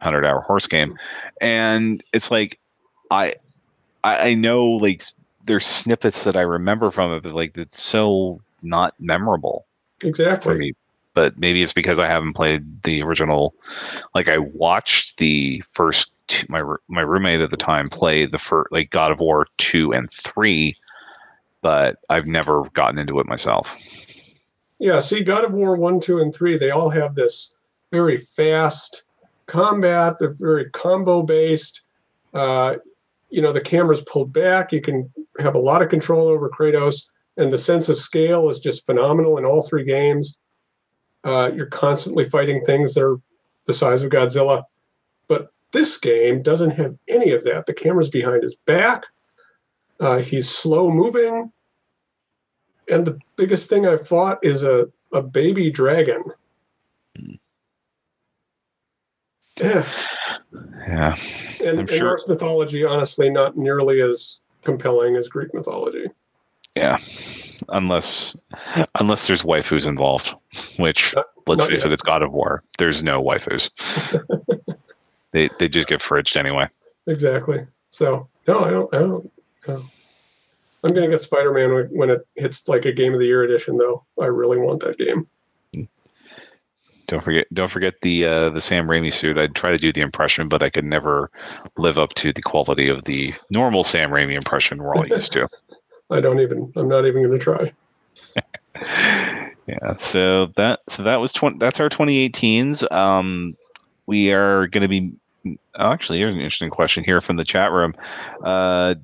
[0.00, 0.96] Hundred Hour Horse Game,
[1.40, 2.58] and it's like
[3.10, 3.34] I
[4.02, 5.02] I, I know like
[5.44, 9.66] there's snippets that I remember from it, but like it's so not memorable
[10.02, 10.58] for Exactly.
[10.58, 10.72] me.
[11.14, 13.54] But maybe it's because I haven't played the original.
[14.14, 18.72] Like I watched the first two, my my roommate at the time play the first
[18.72, 20.74] like God of War two and three,
[21.60, 23.76] but I've never gotten into it myself.
[24.78, 27.52] Yeah, see, God of War 1, 2, and 3, they all have this
[27.92, 29.04] very fast
[29.46, 30.18] combat.
[30.18, 31.82] They're very combo based.
[32.34, 32.78] Uh,
[33.30, 34.72] you know, the camera's pulled back.
[34.72, 37.06] You can have a lot of control over Kratos,
[37.36, 40.36] and the sense of scale is just phenomenal in all three games.
[41.24, 43.20] Uh, you're constantly fighting things that are
[43.66, 44.64] the size of Godzilla.
[45.28, 47.66] But this game doesn't have any of that.
[47.66, 49.04] The camera's behind his back.
[50.00, 51.52] Uh, he's slow moving
[52.90, 56.22] and the biggest thing I fought is a, a baby dragon.
[59.60, 59.86] Yeah,
[60.88, 61.14] Yeah,
[61.60, 66.06] and, I'm and Norse mythology, honestly, not nearly as compelling as Greek mythology.
[66.76, 66.98] Yeah.
[67.68, 68.36] Unless
[68.98, 70.34] unless there's waifus involved,
[70.78, 71.90] which Not- let's not face yet.
[71.90, 72.62] it, it's God of War.
[72.78, 73.70] There's no waifus.
[75.30, 76.68] they they just get fridged anyway.
[77.06, 77.66] Exactly.
[77.90, 78.94] So no, I don't.
[78.94, 79.32] I don't.
[79.68, 79.84] No.
[80.84, 83.76] I'm gonna get Spider-Man when, when it hits like a Game of the Year edition,
[83.76, 84.04] though.
[84.20, 85.28] I really want that game.
[87.06, 89.36] Don't forget don't forget the uh, the Sam Raimi suit.
[89.36, 91.30] I'd try to do the impression, but I could never
[91.76, 95.46] live up to the quality of the normal Sam Raimi impression we're all used to.
[96.12, 96.72] I don't even.
[96.76, 97.72] I'm not even gonna try.
[99.66, 99.94] Yeah.
[99.96, 101.58] So that so that was twenty.
[101.58, 102.90] That's our 2018s.
[102.90, 103.56] Um,
[104.06, 105.12] we are going to be.
[105.46, 107.94] Oh, actually, here's an interesting question here from the chat room.
[108.42, 108.96] Uh,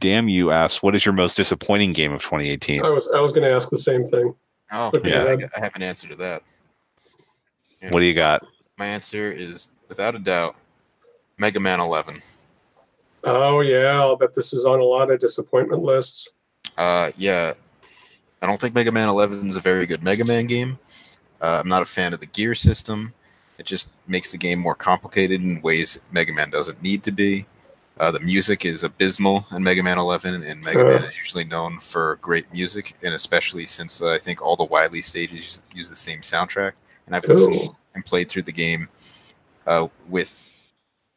[0.00, 2.84] damn you asks, what is your most disappointing game of 2018?
[2.84, 3.08] I was.
[3.14, 4.34] I was gonna ask the same thing.
[4.72, 5.60] Oh, Okay, yeah, I.
[5.60, 6.42] I have an answer to that.
[7.90, 8.44] What do you got?
[8.78, 10.56] My answer is without a doubt
[11.38, 12.20] Mega Man 11.
[13.24, 16.30] Oh yeah, I'll bet this is on a lot of disappointment lists.
[16.76, 17.52] Uh, yeah,
[18.42, 20.78] I don't think Mega Man 11 is a very good Mega Man game.
[21.40, 23.12] Uh, I'm not a fan of the gear system.
[23.58, 27.46] It just makes the game more complicated in ways Mega Man doesn't need to be.
[28.00, 30.84] Uh, the music is abysmal in Mega Man 11, and Mega Uh.
[30.84, 34.64] Man is usually known for great music, and especially since uh, I think all the
[34.64, 36.72] Wily stages use, the same soundtrack.
[37.06, 38.88] And I've listened and played through the game
[39.66, 40.44] uh, with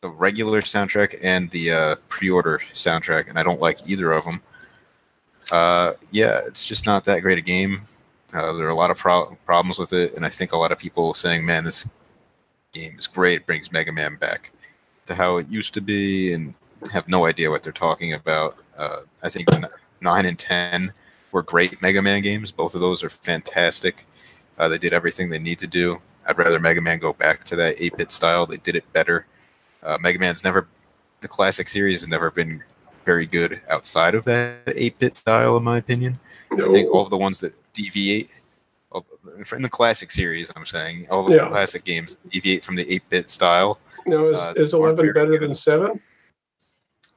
[0.01, 4.43] the regular soundtrack and the uh, pre-order soundtrack, and I don't like either of them.
[5.51, 7.81] Uh, yeah, it's just not that great a game.
[8.33, 10.71] Uh, there are a lot of pro- problems with it, and I think a lot
[10.71, 11.87] of people saying, "Man, this
[12.73, 14.51] game is great," brings Mega Man back
[15.05, 16.55] to how it used to be, and
[16.91, 18.55] have no idea what they're talking about.
[18.77, 19.47] Uh, I think
[20.01, 20.93] nine and ten
[21.31, 22.51] were great Mega Man games.
[22.51, 24.05] Both of those are fantastic.
[24.57, 26.01] Uh, they did everything they need to do.
[26.27, 28.45] I'd rather Mega Man go back to that 8-bit style.
[28.45, 29.25] They did it better.
[29.83, 30.67] Uh, Mega Man's never,
[31.21, 32.61] the classic series has never been
[33.07, 36.19] very good outside of that 8-bit style, in my opinion.
[36.51, 38.29] I think all of the ones that deviate,
[38.91, 39.05] all-
[39.55, 41.47] in the classic series, I'm saying, all the Yeah.
[41.47, 43.79] classic games deviate from the 8-bit style.
[44.05, 45.41] No, is, uh, is 11 better good.
[45.41, 46.01] than 7?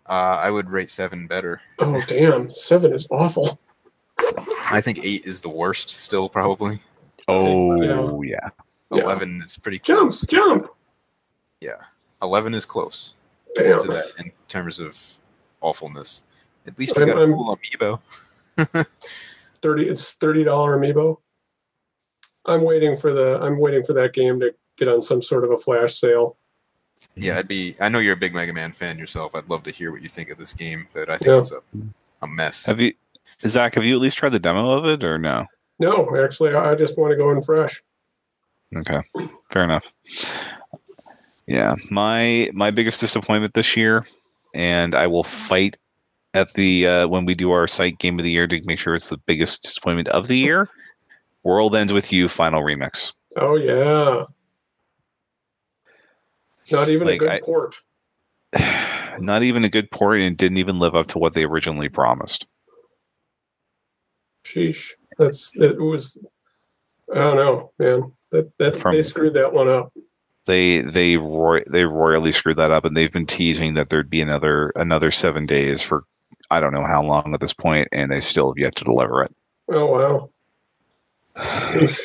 [0.06, 0.12] Uh,
[0.42, 1.60] I would rate 7 better.
[1.80, 2.52] Oh, damn.
[2.52, 3.58] 7 is awful.
[4.70, 6.78] I think 8 is the worst still, probably.
[7.28, 7.80] Oh
[8.22, 8.48] yeah.
[8.92, 9.02] Yeah.
[9.02, 10.20] 11 is pretty Jump, close.
[10.22, 10.66] jump.
[11.60, 11.76] Yeah.
[12.22, 13.14] 11 is close.
[13.56, 13.80] Damn.
[13.80, 14.96] to that in terms of
[15.60, 16.22] awfulness.
[16.66, 18.00] At least we I'm- got a I'm- cool amiibo.
[19.62, 21.18] 30 it's $30 amiibo.
[22.46, 25.50] I'm waiting for the I'm waiting for that game to get on some sort of
[25.50, 26.36] a flash sale.
[27.14, 27.74] Yeah, I'd be.
[27.80, 29.34] I know you're a big Mega Man fan yourself.
[29.34, 31.38] I'd love to hear what you think of this game, but I think Yeah.
[31.38, 31.60] it's a,
[32.22, 32.64] a mess.
[32.66, 32.92] Have you,
[33.46, 33.74] Zach?
[33.74, 35.46] Have you at least tried the demo of it or no?
[35.78, 37.82] No, actually I I just want to go in fresh.
[38.76, 39.00] Okay,
[39.50, 39.84] fair enough.
[41.46, 44.06] Yeah, my my biggest disappointment this year,
[44.54, 45.76] and I will fight
[46.34, 48.94] at the uh, when we do our site game of the year to make sure
[48.94, 50.68] it's the biggest disappointment of the year.
[51.42, 52.28] World ends with you.
[52.28, 53.12] Final remix.
[53.36, 54.24] Oh yeah.
[56.70, 57.76] Not even a good I- port.
[59.18, 62.46] Not even a good port, and didn't even live up to what they originally promised.
[64.44, 64.90] Sheesh.
[65.18, 66.24] That's it was
[67.12, 68.12] I don't know, man.
[68.30, 69.92] That that From- they screwed that one up.
[70.46, 74.20] They they roy- they royally screwed that up, and they've been teasing that there'd be
[74.20, 76.04] another another seven days for
[76.50, 79.22] I don't know how long at this point, and they still have yet to deliver
[79.22, 79.34] it.
[79.68, 80.30] Oh
[81.36, 81.86] wow.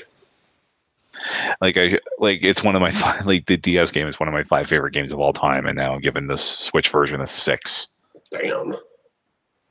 [1.61, 4.33] Like I like it's one of my five, like the DS game is one of
[4.33, 7.27] my five favorite games of all time, and now I'm giving this Switch version a
[7.27, 7.87] six
[8.31, 8.75] Damn.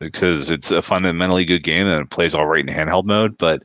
[0.01, 3.37] because it's a fundamentally good game and it plays all right in handheld mode.
[3.39, 3.63] But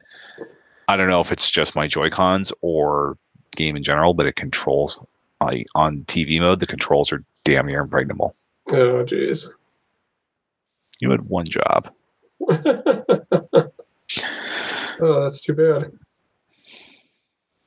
[0.88, 3.18] I don't know if it's just my Joy Cons or
[3.60, 5.00] game in general, but it controls
[5.42, 6.60] like on TV mode.
[6.60, 8.36] The controls are damn near impregnable.
[8.72, 9.48] Oh jeez.
[11.00, 11.94] You had one job.
[12.50, 13.72] oh,
[15.00, 15.92] that's too bad.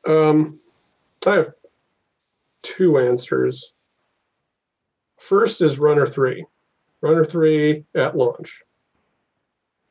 [0.07, 0.59] Um,
[1.27, 1.53] I have
[2.63, 3.75] two answers.
[5.19, 6.45] First is Runner 3.
[7.01, 8.63] Runner 3 at launch.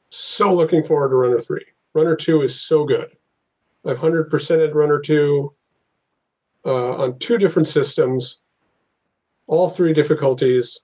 [0.09, 1.63] So looking forward to Runner 3.
[1.93, 3.09] Runner 2 is so good.
[3.85, 5.53] I've 100%ed Runner 2
[6.65, 8.39] uh, on two different systems,
[9.47, 10.79] all three difficulties,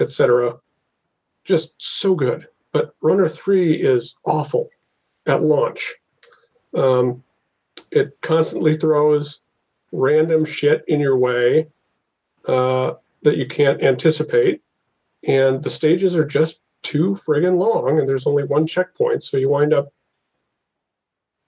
[0.00, 0.56] etc.
[1.44, 4.68] Just so good but Runner 3 is awful
[5.26, 5.94] at launch.
[6.74, 7.22] Um,
[7.92, 9.40] it constantly throws
[9.92, 11.68] random shit in your way
[12.48, 14.60] uh, that you can't anticipate.
[15.26, 19.22] And the stages are just too friggin' long, and there's only one checkpoint.
[19.22, 19.94] So you wind up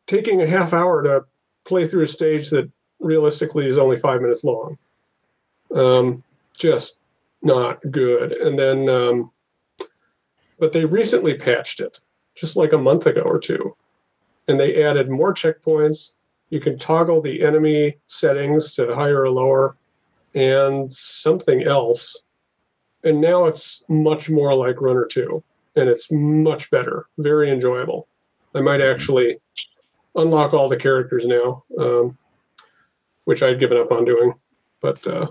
[0.07, 1.25] taking a half hour to
[1.65, 2.71] play through a stage that
[3.01, 4.79] realistically is only five minutes long.
[5.75, 6.23] Um,
[6.59, 6.99] just
[7.43, 8.33] not good.
[8.33, 8.89] And then.
[8.89, 9.31] Um,
[10.59, 12.01] but they recently patched it
[12.35, 13.77] just like a month ago or two
[14.49, 16.13] and they added more checkpoints
[16.51, 19.77] you can toggle the enemy settings to higher or lower
[20.35, 22.23] and something else
[23.05, 25.43] and now it's much more like runner 2
[25.77, 28.09] and it's much better very enjoyable
[28.55, 29.39] i might actually
[30.15, 32.17] unlock all the characters now um,
[33.27, 34.33] which i'd given up on doing
[34.81, 35.27] but uh,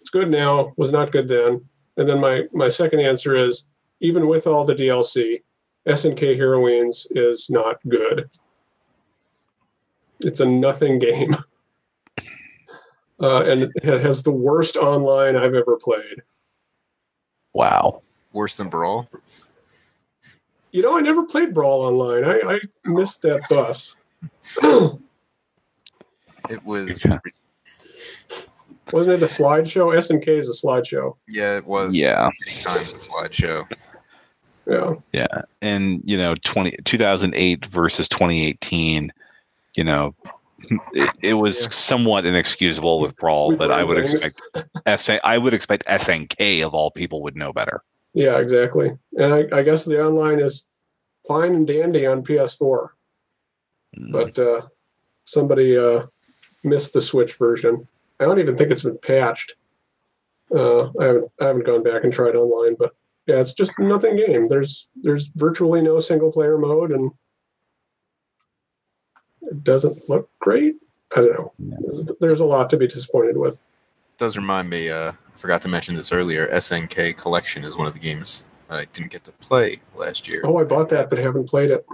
[0.00, 1.60] it's good now was not good then
[1.96, 3.66] and then my my second answer is
[4.02, 5.42] even with all the DLC,
[5.86, 8.28] SNK Heroines is not good.
[10.20, 11.34] It's a nothing game.
[13.20, 16.22] Uh, and it has the worst online I've ever played.
[17.52, 18.02] Wow.
[18.32, 19.08] Worse than Brawl.
[20.72, 22.24] You know, I never played Brawl online.
[22.24, 23.94] I, I missed that bus.
[26.52, 27.04] It was.
[27.04, 27.18] Yeah.
[28.92, 29.96] Wasn't it a slideshow?
[29.96, 31.16] SNK is a slideshow.
[31.28, 31.96] Yeah, it was.
[31.96, 32.28] Yeah.
[32.44, 33.72] Many times a slideshow.
[34.66, 34.94] Yeah.
[35.12, 35.42] Yeah.
[35.62, 39.12] And, you know, 20, 2008 versus 2018,
[39.76, 40.14] you know,
[40.92, 41.68] it, it was Yeah.
[41.70, 44.12] somewhat inexcusable with Brawl, but I would things.
[44.12, 44.40] expect
[45.00, 47.82] SN, I would expect SNK of all people would know better.
[48.14, 48.96] Yeah, exactly.
[49.16, 50.66] And I, I guess the online is
[51.26, 52.88] fine and dandy on PS4.
[53.98, 54.10] Mm.
[54.10, 54.62] but uh,
[55.26, 56.06] somebody uh,
[56.64, 57.88] missed the Switch version.
[58.20, 59.54] I don't even think it's been patched.
[60.54, 62.94] Uh, I haven't I haven't gone back and tried online, but
[63.26, 64.48] yeah, it's just nothing game.
[64.48, 67.10] There's there's virtually no single player mode, and
[69.42, 70.76] it doesn't look great.
[71.16, 71.52] I don't know.
[71.58, 73.60] There's, there's a lot to be disappointed with.
[74.18, 76.48] does remind me, uh, I forgot to mention this earlier.
[76.48, 80.42] SNK Collection is one of the games I didn't get to play last year.
[80.44, 81.84] Oh, I bought that, but haven't played it.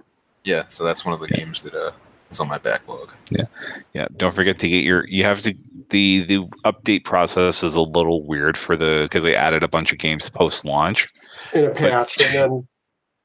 [0.44, 1.90] Yeah, so that's one of the games that uh,
[2.30, 3.12] is on my backlog.
[3.30, 3.44] Yeah,
[3.92, 4.06] yeah.
[4.16, 5.06] don't forget to get your.
[5.08, 5.54] You have to.
[5.90, 9.92] The the update process is a little weird for the because they added a bunch
[9.92, 11.08] of games post launch,
[11.54, 12.68] in a patch, and then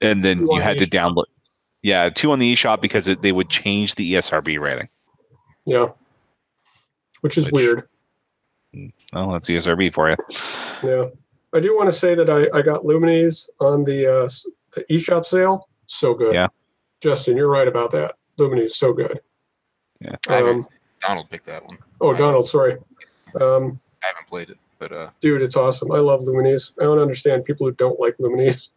[0.01, 1.26] and then you had the to download.
[1.82, 4.88] Yeah, two on the eShop because it, they would change the ESRB rating.
[5.66, 5.88] yeah,
[7.22, 7.89] which is Which- weird.
[9.14, 10.16] Well, that's ESRB for you.
[10.82, 11.04] Yeah,
[11.54, 14.30] I do want to say that I, I got Lumines on the uh,
[14.74, 15.68] the eShop sale.
[15.86, 16.34] So good.
[16.34, 16.47] Yeah.
[17.01, 18.16] Justin, you're right about that.
[18.40, 19.20] Lumines so good.
[20.00, 20.16] Yeah.
[20.30, 20.66] Um,
[21.00, 21.78] Donald picked that one.
[22.02, 22.78] oh, Donald, sorry.
[23.40, 25.92] Um, I haven't played it, but uh, dude, it's awesome.
[25.92, 26.74] I love Lumines.
[26.80, 28.70] I don't understand people who don't like Lumines.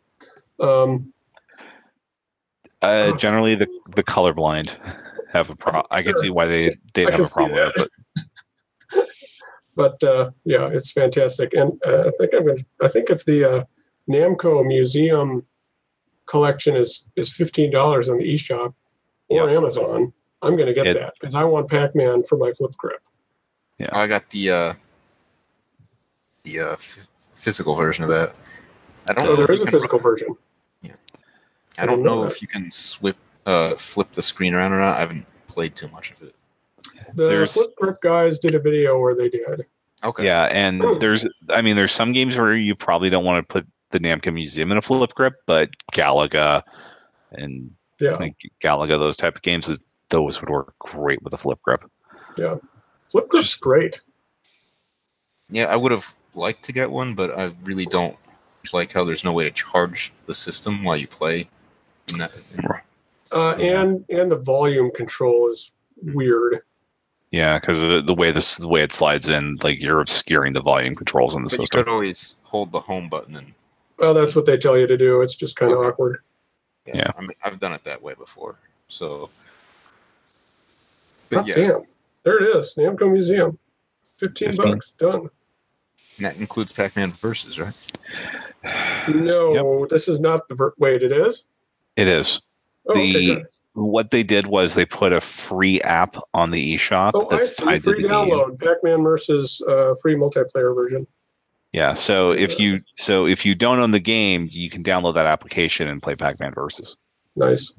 [0.60, 1.12] Um,
[2.82, 4.76] Uh, generally, the the colorblind
[5.32, 5.86] have a problem.
[5.90, 7.90] I can see why they they have a problem with it.
[8.94, 9.08] But
[10.00, 11.52] but uh, yeah, it's fantastic.
[11.54, 12.58] And uh, I think I'm going.
[12.58, 13.64] to I think if the uh,
[14.08, 15.44] Namco Museum
[16.26, 18.74] collection is is fifteen dollars on the eShop
[19.28, 20.12] or Amazon,
[20.42, 23.00] I'm going to get It- that because I want Pac-Man for my flip grip.
[23.78, 24.74] Yeah, I got the uh,
[26.44, 28.38] the uh, f- physical version of that.
[29.08, 29.36] I don't Oh, know.
[29.36, 30.28] there if is a can- physical version.
[30.82, 30.92] Yeah,
[31.78, 34.72] I don't I didn't know know if you can swip, uh, flip the screen around
[34.72, 34.96] or not.
[34.96, 36.34] I haven't played too much of it.
[37.14, 39.66] The There's- flip grip guys did a video where they did.
[40.04, 40.24] Okay.
[40.24, 43.66] yeah, and there's I mean, there's some games where you probably don't want to put
[43.90, 46.62] the Namco Museum in a flip grip, but Galaga
[47.32, 47.70] and
[48.00, 51.60] Yeah, like Galaga, those type of games, is- those would work great with a flip
[51.62, 51.82] grip.
[52.36, 52.56] Yeah.
[53.10, 54.00] Flip grip's great.
[55.48, 58.16] Yeah, I would have liked to get one, but I really don't
[58.72, 61.48] like how there's no way to charge the system while you play.
[62.12, 62.64] In that, in-
[63.32, 65.72] Uh, and and the volume control is
[66.02, 66.60] weird.
[67.32, 70.62] Yeah, because the, the way this the way it slides in, like you're obscuring the
[70.62, 71.84] volume controls in the but you system.
[71.84, 73.52] could always hold the home button and
[73.98, 75.20] Well, that's what they tell you to do.
[75.22, 75.88] It's just kind of Okay.
[75.88, 76.22] awkward.
[76.94, 77.10] Yeah.
[77.16, 78.56] I mean, I've done it that way before.
[78.88, 79.30] So,
[81.30, 81.82] God but yeah, damn.
[82.24, 82.74] There it is.
[82.76, 83.58] Namco Museum.
[84.18, 84.72] 15 15.
[84.74, 84.92] bucks.
[84.98, 85.28] Done.
[86.16, 87.74] and that includes Pac-Man Versus, right?
[89.08, 91.44] No, this is not the ver- wait, it is?
[91.96, 92.40] It is.
[92.88, 93.46] Oh, The- good.
[93.74, 97.56] What they did was they put a free app on the eShop Oh, I that's
[97.58, 97.62] see.
[97.64, 98.10] tied to Free the game.
[98.10, 98.58] download.
[98.58, 101.06] Pac-Man versus uh, free multiplayer version.
[101.76, 105.26] Yeah, so if you so if you don't own the game, you can download that
[105.26, 106.96] application and play Pac-Man Versus.
[107.36, 107.74] Nice.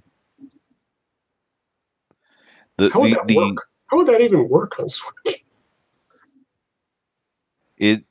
[2.77, 3.67] The How would the, that the work?
[3.87, 5.43] How would that even work on Switch?
[7.77, 8.03] it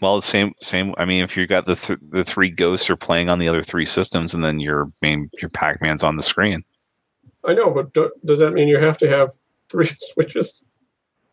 [0.00, 0.94] well it's same same.
[0.96, 3.62] I mean, if you got the th- the three ghosts are playing on the other
[3.62, 6.62] three systems, and then your main your Pac-Man's on the screen.
[7.44, 9.32] I know, but do, does that mean you have to have
[9.68, 10.62] three Switches?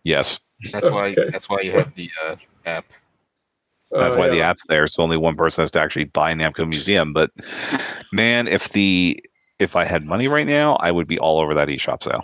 [0.03, 0.39] Yes,
[0.71, 1.11] That's why.
[1.11, 1.29] Okay.
[1.29, 2.35] That's why you have the uh,
[2.65, 2.85] app.
[3.93, 4.87] That's Uh, why the app's there.
[4.87, 7.13] So only one person has to actually buy Namco Museum.
[7.13, 7.31] But
[8.11, 9.23] man, if the
[9.59, 12.23] if I had money right now, I would be all over that eShop sale,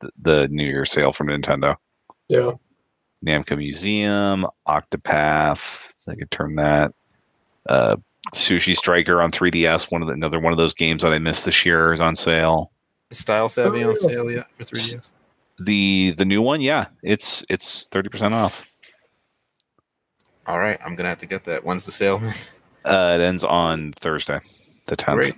[0.00, 1.76] the, the New Year sale from Nintendo.
[2.28, 2.52] Yeah.
[3.26, 5.90] Namco Museum, Octopath.
[6.08, 6.92] I could turn that.
[7.68, 7.96] Uh,
[8.34, 9.90] Sushi Striker on 3DS.
[9.90, 12.14] One of the, another one of those games that I missed this year is on
[12.14, 12.70] sale.
[13.10, 15.12] Is Style Savvy Oh, on sale yet for 3DS?
[15.60, 18.72] The the new one, yeah, it's it's 30% off.
[20.48, 21.62] All right, I'm gonna have to get that.
[21.64, 22.20] When's the sale?
[22.84, 24.40] Uh, it ends on Thursday,
[24.86, 25.14] the 10th.
[25.16, 25.34] Great.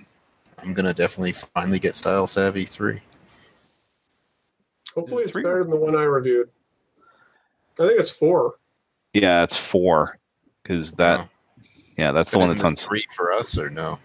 [0.59, 3.01] I'm gonna definitely finally get Style Savvy three.
[4.95, 5.43] Hopefully it's Three?
[5.43, 6.49] better than the one I reviewed.
[7.79, 8.55] I think it's four.
[9.13, 10.17] Yeah, it's four
[10.63, 11.29] because that Oh.
[11.97, 12.75] yeah, that's the one that's on.
[12.75, 13.99] three for us or no?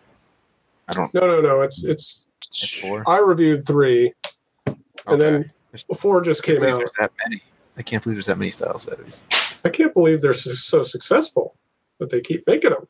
[0.89, 1.13] I don't.
[1.15, 1.61] No, no, no.
[1.61, 2.27] It's it's.
[2.63, 3.05] It's four.
[3.07, 4.13] I reviewed three,
[5.07, 6.79] and then There's- four just came out.
[6.79, 7.43] there's that many.
[7.77, 9.23] I can't believe there's that many Style Savvies.
[9.65, 11.57] I can't believe they're so, so successful,
[11.99, 12.89] but they keep making them.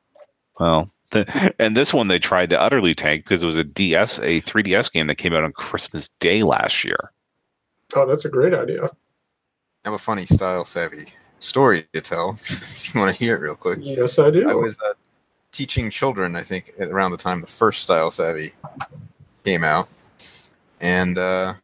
[0.60, 4.18] Well, the, and this one they tried to utterly tank because it was a DS,
[4.18, 7.12] a 3DS game that came out on Christmas Day last year.
[7.94, 8.84] Oh, that's a great idea.
[8.84, 8.88] I
[9.84, 11.06] have a funny Style Savvy
[11.38, 12.30] story to tell.
[12.38, 13.78] if you want to hear it real quick.
[13.82, 14.48] Yes, I do.
[14.48, 14.94] I was uh,
[15.52, 18.52] teaching children, I think, around the time the first Style Savvy
[19.44, 19.88] came out,
[20.80, 21.54] and uh,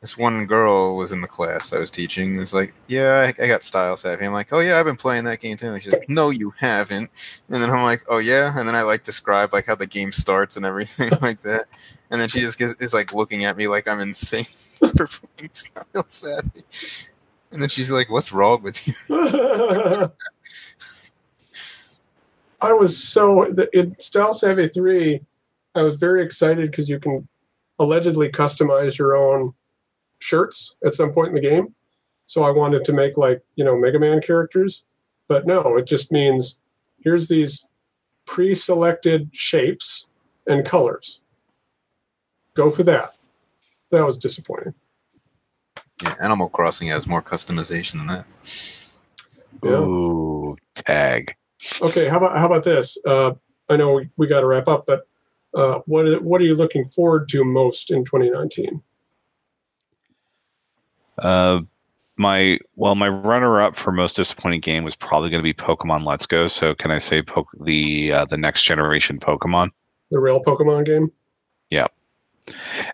[0.00, 2.36] this one girl was in the class I was teaching.
[2.38, 5.24] was like, "Yeah, I, I got Style Savvy." I'm like, "Oh yeah, I've been playing
[5.24, 8.58] that game too." And she's like, "No, you haven't." And then I'm like, "Oh yeah,"
[8.58, 11.64] and then I like describe like how the game starts and everything like that.
[12.10, 14.44] And then she just gets, is like looking at me like I'm insane
[14.96, 16.62] for playing Style Savvy.
[17.52, 18.94] And then she's like, "What's wrong with you?"
[22.62, 25.20] I was so in Style Savvy three.
[25.74, 27.28] I was very excited because you can
[27.78, 29.54] allegedly customize your own
[30.20, 31.74] shirts at some point in the game.
[32.26, 34.84] So I wanted to make like you know Mega Man characters,
[35.26, 36.60] but no, it just means
[37.02, 37.66] here's these
[38.24, 40.06] pre-selected shapes
[40.46, 41.22] and colors.
[42.54, 43.14] Go for that.
[43.90, 44.74] that was disappointing.
[46.02, 48.26] Yeah, Animal Crossing has more customization than that.
[49.62, 49.70] Yeah.
[49.70, 51.34] Ooh, tag.
[51.82, 52.96] Okay, how about how about this?
[53.04, 53.32] Uh,
[53.68, 55.06] I know we, we got to wrap up, but
[55.54, 58.80] uh, what what are you looking forward to most in 2019?
[61.20, 61.60] Uh,
[62.16, 66.26] my well, my runner-up for most disappointing game was probably going to be Pokemon Let's
[66.26, 66.46] Go.
[66.46, 69.70] So can I say po- the uh, the next generation Pokemon?
[70.10, 71.10] The real Pokemon game?
[71.70, 71.86] Yeah.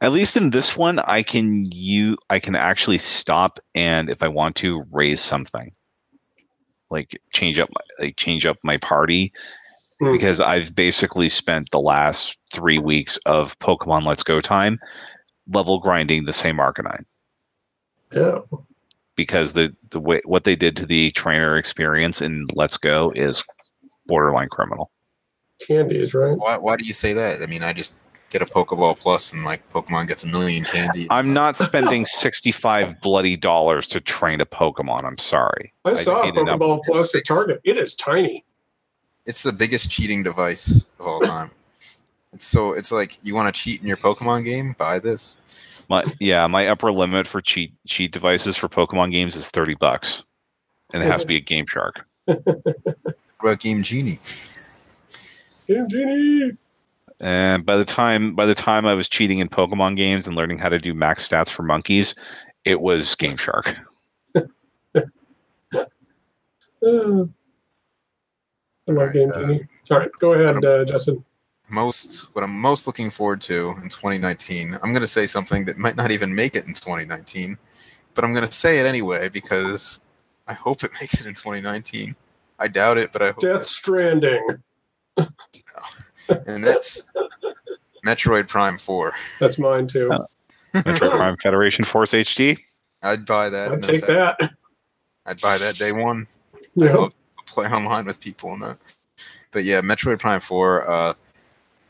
[0.01, 4.29] At least in this one, I can you I can actually stop and if I
[4.29, 5.73] want to raise something,
[6.91, 9.33] like change up my, like change up my party,
[10.01, 10.13] Hmm.
[10.13, 14.79] because I've basically spent the last three weeks of Pokemon Let's Go time
[15.49, 17.05] level grinding the same Arcanine
[18.13, 18.39] Yeah.
[19.17, 23.43] because the the way what they did to the trainer experience in Let's Go is
[24.07, 24.91] borderline criminal.
[25.67, 26.37] Candies, right?
[26.37, 27.43] Why, why do you say that?
[27.43, 27.95] I mean, I just
[28.31, 31.07] get a Pokeball Plus and like Pokemon gets a million candy.
[31.11, 35.05] I'm not spending sixty five bloody dollars to train a Pokemon.
[35.05, 35.73] I'm sorry.
[35.85, 36.61] I saw paid enough.
[36.61, 37.61] Pokeball Plus at Target.
[37.65, 38.45] It is tiny.
[39.25, 41.51] It's the biggest cheating device of all time.
[42.33, 45.37] It's so it's like you want to cheat in your Pokemon game, buy this.
[45.89, 50.25] My yeah, my upper limit for cheat cheat devices for Pokemon games is thirty bucks,
[50.93, 52.07] and it has to be a Game Shark.
[53.39, 54.17] What about Game Genie?
[55.69, 56.57] Game Genie.
[57.21, 60.59] And by the time by the time I was cheating in Pokemon games and learning
[60.59, 62.15] how to do max stats for monkeys,
[62.65, 63.77] it was Game Shark.
[64.35, 64.43] Uh,
[65.75, 65.87] I
[66.83, 67.31] love
[68.89, 69.67] All right, Game uh, Genie.
[69.91, 71.25] All right, go ahead, uh, Justin.
[71.69, 74.75] Most what I'm most looking forward to in 2019.
[74.75, 77.59] I'm going to say something that might not even make it in 2019,
[78.15, 80.01] but I'm going to say it anyway because
[80.47, 82.15] I hope it makes it in 2019.
[82.59, 83.41] I doubt it, but I hope.
[83.41, 84.63] Death Stranding.
[86.47, 87.03] and that's
[88.07, 89.13] Metroid Prime 4.
[89.41, 90.11] That's mine too.
[90.13, 90.27] Oh.
[90.87, 92.59] Metro Prime Federation Force HD.
[93.03, 93.73] I'd buy that.
[93.73, 94.39] I'd take that.
[95.27, 96.27] I'd buy that day one.
[96.55, 96.93] I Yeah.
[96.95, 98.79] love to play online with people and that.
[99.51, 101.15] But yeah, Metroid Prime 4, uh,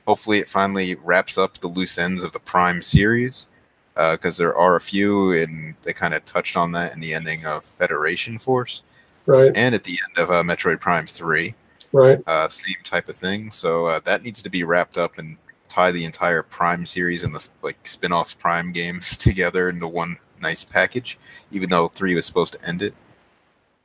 [0.06, 3.46] hopefully it finally wraps up the loose ends of the Prime series.
[3.94, 7.46] Because there are a few, and they kind of touched on that in the ending
[7.46, 8.82] of Federation Force
[9.24, 9.50] Right.
[9.54, 11.54] and at the end of uh, Metroid Prime 3.
[11.92, 12.18] Right.
[12.26, 13.50] uh, same type of thing.
[13.50, 15.38] So uh, that needs to be wrapped up and
[15.68, 20.62] tie the entire Prime series and the like spin-off Prime games together into one nice
[20.62, 21.18] package.
[21.50, 22.92] Even though three was supposed to end it,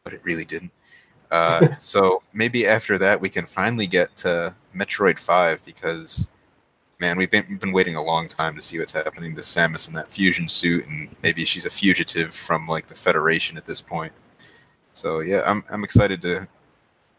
[0.04, 0.74] but it really didn't.
[1.32, 6.28] Uh, so maybe after that we can finally get to Metroid Five because.
[7.00, 9.96] Man, we've been, been waiting a long time to see what's happening to Samus in
[9.96, 14.14] that fusion suit, and maybe she's a fugitive from like the Federation at this point.
[14.94, 16.48] So yeah, I'm I'm excited to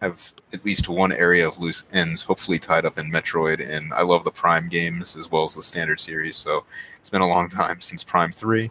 [0.03, 3.66] have at least one area of loose ends, hopefully tied up in Metroid.
[3.66, 6.36] And I love the Prime games as well as the standard series.
[6.36, 6.64] So
[6.98, 8.70] it's been a long time since Prime Three.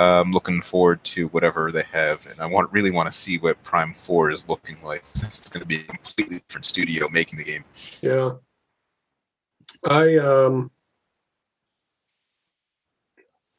[0.00, 3.62] I'm looking forward to whatever they have, and I want really want to see what
[3.62, 7.38] Prime Four is looking like since it's going to be a completely different studio making
[7.38, 7.64] the game.
[8.00, 8.32] Yeah.
[9.88, 10.70] I um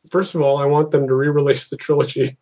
[0.10, 2.38] first of all, I want them to re-release the trilogy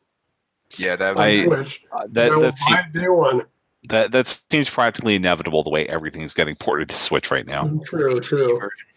[0.78, 1.82] Yeah, that on I- Switch.
[1.92, 3.44] Uh, I that will that, seem, buy day one.
[3.90, 7.70] that that seems practically inevitable the way everything's getting ported to Switch right now.
[7.86, 8.60] True, true.
[8.60, 8.88] version.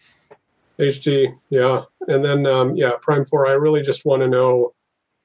[0.79, 1.81] HD, yeah.
[2.07, 4.73] And then um yeah, Prime 4, I really just want to know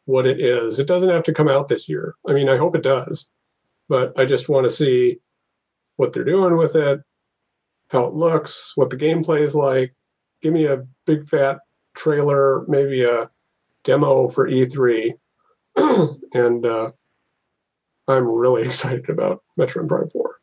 [0.08, 0.78] what it is.
[0.78, 2.14] It doesn't have to come out this year.
[2.26, 3.28] I mean, I hope it does.
[3.90, 5.18] But I just want to see
[5.96, 7.00] what they're doing with it,
[7.88, 9.94] how it looks, what the gameplay is like.
[10.40, 11.58] Give me a big fat
[11.94, 13.30] trailer, maybe a
[13.84, 15.12] demo for E3.
[16.34, 16.92] and uh
[18.08, 20.40] I'm really excited about Metroid Prime 4.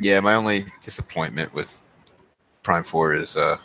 [0.00, 1.80] Yeah, my only disappointment with
[2.64, 3.56] Prime Four is uh,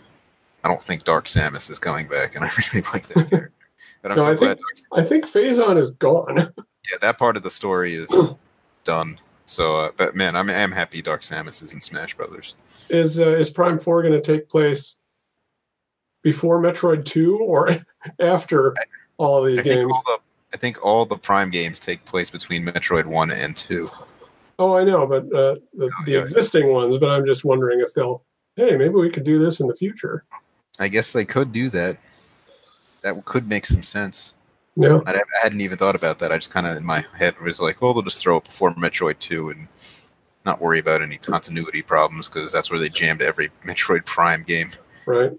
[0.63, 3.58] I don't think Dark Samus is coming back, and I really like that character.
[4.01, 6.35] But I'm No, so I glad think- I think Phazon is gone.
[6.57, 8.13] yeah, that part of the story is
[8.83, 9.17] done.
[9.45, 12.55] So, uh, but man, I'm I'm happy Dark Samus is in Smash Brothers.
[12.89, 14.97] is uh, is Prime Four going to take place
[16.23, 17.69] before Metroid Two or
[18.19, 18.75] after
[19.17, 19.91] all of I these think games?
[19.91, 20.19] all the
[20.53, 23.89] I think all the Prime games take place between Metroid One and Two.
[24.57, 26.19] Oh, I know, but uh, the the yeah.
[26.19, 26.97] existing ones.
[26.97, 28.23] But I'm just wondering if they'll.
[28.55, 30.25] Hey, maybe we could do this in the future.
[30.79, 31.97] I guess they could do that.
[33.01, 34.35] That could make some sense.
[34.75, 36.31] Yeah, I, I hadn't even thought about that.
[36.31, 38.73] I just kind of in my head was like, well, they'll just throw it before
[38.75, 39.67] Metroid Two and
[40.45, 44.69] not worry about any continuity problems because that's where they jammed every Metroid Prime game.
[45.05, 45.31] right.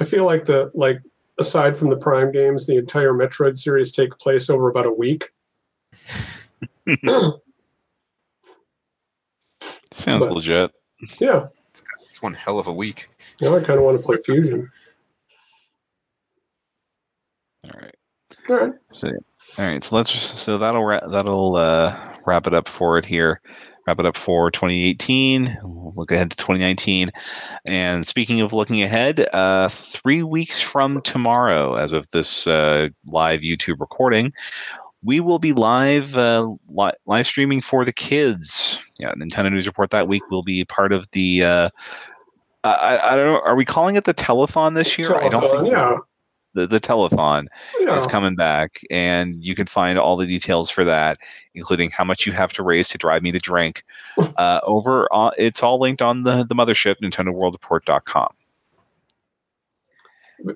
[0.00, 1.00] I feel like the like
[1.38, 5.30] aside from the Prime games, the entire Metroid series take place over about a week.
[9.92, 10.70] Sounds But- legit.
[11.20, 11.46] Yeah,
[12.08, 13.08] It's one hell of a week.
[13.40, 14.70] now I kind of want to play Fusion.
[17.64, 17.94] All right.
[18.48, 18.74] All right.
[18.90, 19.08] So,
[19.58, 19.84] all right.
[19.84, 23.40] So let's so that'll ra- that'll uh, wrap it up for it here.
[23.86, 25.58] Wrap it up for 2018.
[25.62, 27.10] We'll look ahead to 2019.
[27.64, 33.40] And speaking of looking ahead, uh, three weeks from tomorrow, as of this uh, live
[33.40, 34.32] YouTube recording,
[35.02, 38.80] we will be live uh, li- live streaming for the kids.
[38.98, 41.44] Yeah, Nintendo News Report that week will be part of the.
[41.44, 41.70] Uh,
[42.64, 43.40] I, I don't know.
[43.40, 45.16] Are we calling it the telethon this year?
[45.16, 45.98] I don't think yeah.
[46.54, 47.46] The the telethon
[47.80, 47.96] Yeah.
[47.96, 51.18] is coming back, and you can find all the details for that,
[51.54, 53.84] including how much you have to raise to drive me to drink.
[54.36, 58.28] Uh, over, on, it's all linked on the the mothership, NintendoWorldReport.com.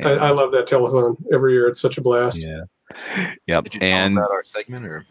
[0.05, 1.69] I, I love that telethon every year.
[1.69, 2.43] It's such a blast.
[2.43, 2.63] Yeah.
[3.47, 3.65] Yep.
[3.65, 5.05] Did you tell And about our segment or?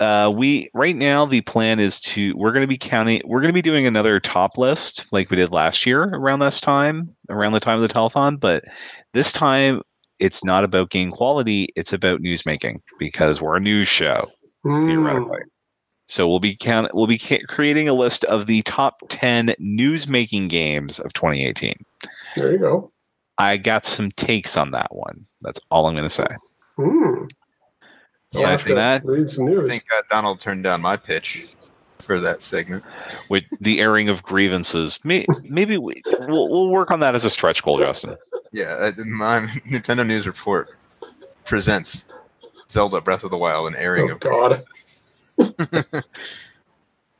[0.00, 3.48] uh, we right now the plan is to we're going to be counting we're going
[3.50, 7.52] to be doing another top list like we did last year around this time around
[7.52, 8.64] the time of the telethon but
[9.12, 9.80] this time
[10.22, 14.30] it's not about game quality it's about news making because we're a news show
[14.64, 14.86] Mm.
[14.86, 15.40] theoretically
[16.06, 20.06] so we'll be count we'll be ca- creating a list of the top 10 news
[20.06, 21.74] making games of 2018
[22.36, 22.92] There you go.
[23.38, 26.26] i got some takes on that one that's all i'm going to say
[26.78, 27.28] Mm.
[28.34, 30.96] Yeah, I'll I have think, that- read some I think uh, Donald turned down my
[30.96, 31.48] pitch
[31.98, 32.82] for that segment.
[33.30, 37.30] with the airing of grievances May, maybe we, we'll, we'll work on that as a
[37.30, 38.16] stretch goal justin
[38.52, 40.76] Yeah, uh, my Nintendo News Report
[41.44, 42.04] presents
[42.70, 44.56] Zelda Breath of the Wild, an airing Oh, of God.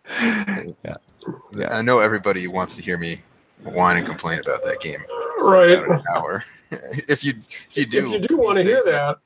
[0.85, 1.69] Yeah.
[1.71, 3.21] I know everybody wants to hear me
[3.63, 4.99] whine and complain about that game
[5.41, 5.79] right.
[5.79, 6.43] an hour.
[7.09, 9.19] if you if you do, if you do want to hear that,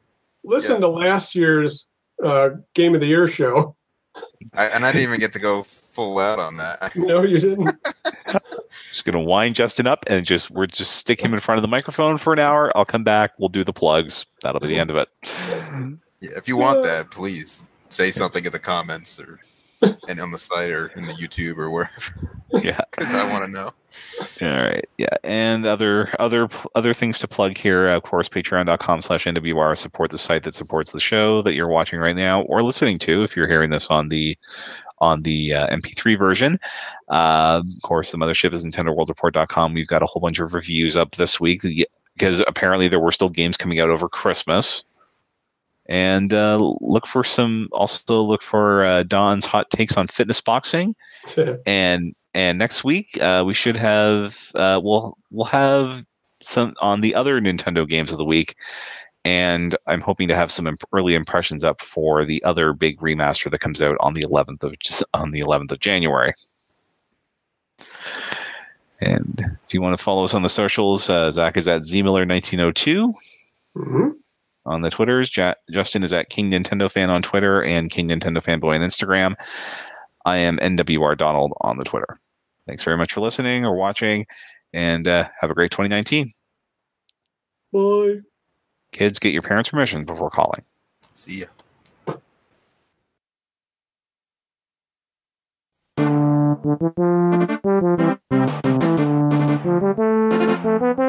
[0.45, 0.81] listen Yeah.
[0.81, 1.87] to last year's
[2.23, 3.75] uh, Game of the Year show.
[4.55, 6.93] I, and I didn't even get to go full out on that.
[6.97, 7.71] No, you didn't.
[9.07, 11.69] Just gonna wind Justin up and just we're just stick him in front of the
[11.69, 12.77] microphone for an hour.
[12.77, 13.33] I'll come back.
[13.39, 14.27] We'll do the plugs.
[14.43, 15.11] That'll be the end of it.
[16.21, 19.41] Yeah, if you want that, please say something in the comments or
[20.09, 22.81] and on the site or in the YouTube or wherever, Yeah.
[22.91, 23.71] because I want to know.
[24.43, 24.85] All right.
[24.99, 25.15] Yeah.
[25.23, 27.89] And other other other things to plug here.
[27.89, 32.01] Of course, patreon.com slash NWR support the site that supports the show that you're watching
[32.01, 34.37] right now or listening to if you're hearing this on the
[34.99, 36.59] on the uh, MP3 version.
[37.09, 39.75] Uh, of course, the mothership is NintendoWorldReport.com.
[39.75, 41.63] We've got a whole bunch of reviews up this week
[42.15, 44.83] because apparently there were still games coming out over Christmas.
[45.89, 47.69] And uh, look for some.
[47.71, 50.97] Also look for uh, Don's hot takes on fitness boxing
[51.67, 56.05] and and next week uh, we should have uh, we'll we'll have
[56.41, 58.57] some on the other Nintendo games of the week,
[59.27, 63.51] and I'm hoping to have some imp- early impressions up for the other big remaster
[63.51, 64.75] that comes out on the 11th of
[65.15, 66.33] on the 11th of January.
[69.01, 73.13] And if you want to follow us on the socials, uh, Zach is at zmiller1902
[73.75, 74.11] hmm
[74.65, 75.37] on the Twitters.
[75.37, 79.35] Ja- Justin is at King Nintendo Fan on Twitter and King Nintendo Fanboy on Instagram.
[80.25, 82.21] I am NWR Donald on the Twitter.
[82.69, 84.25] Thanks very much for listening or watching,
[84.73, 86.33] and uh, have a great 2019.
[87.73, 88.21] Bye.
[88.97, 90.65] Kids, get your parents' permission before calling.
[91.13, 91.47] See ya.
[95.97, 96.59] Thank
[100.99, 101.06] you.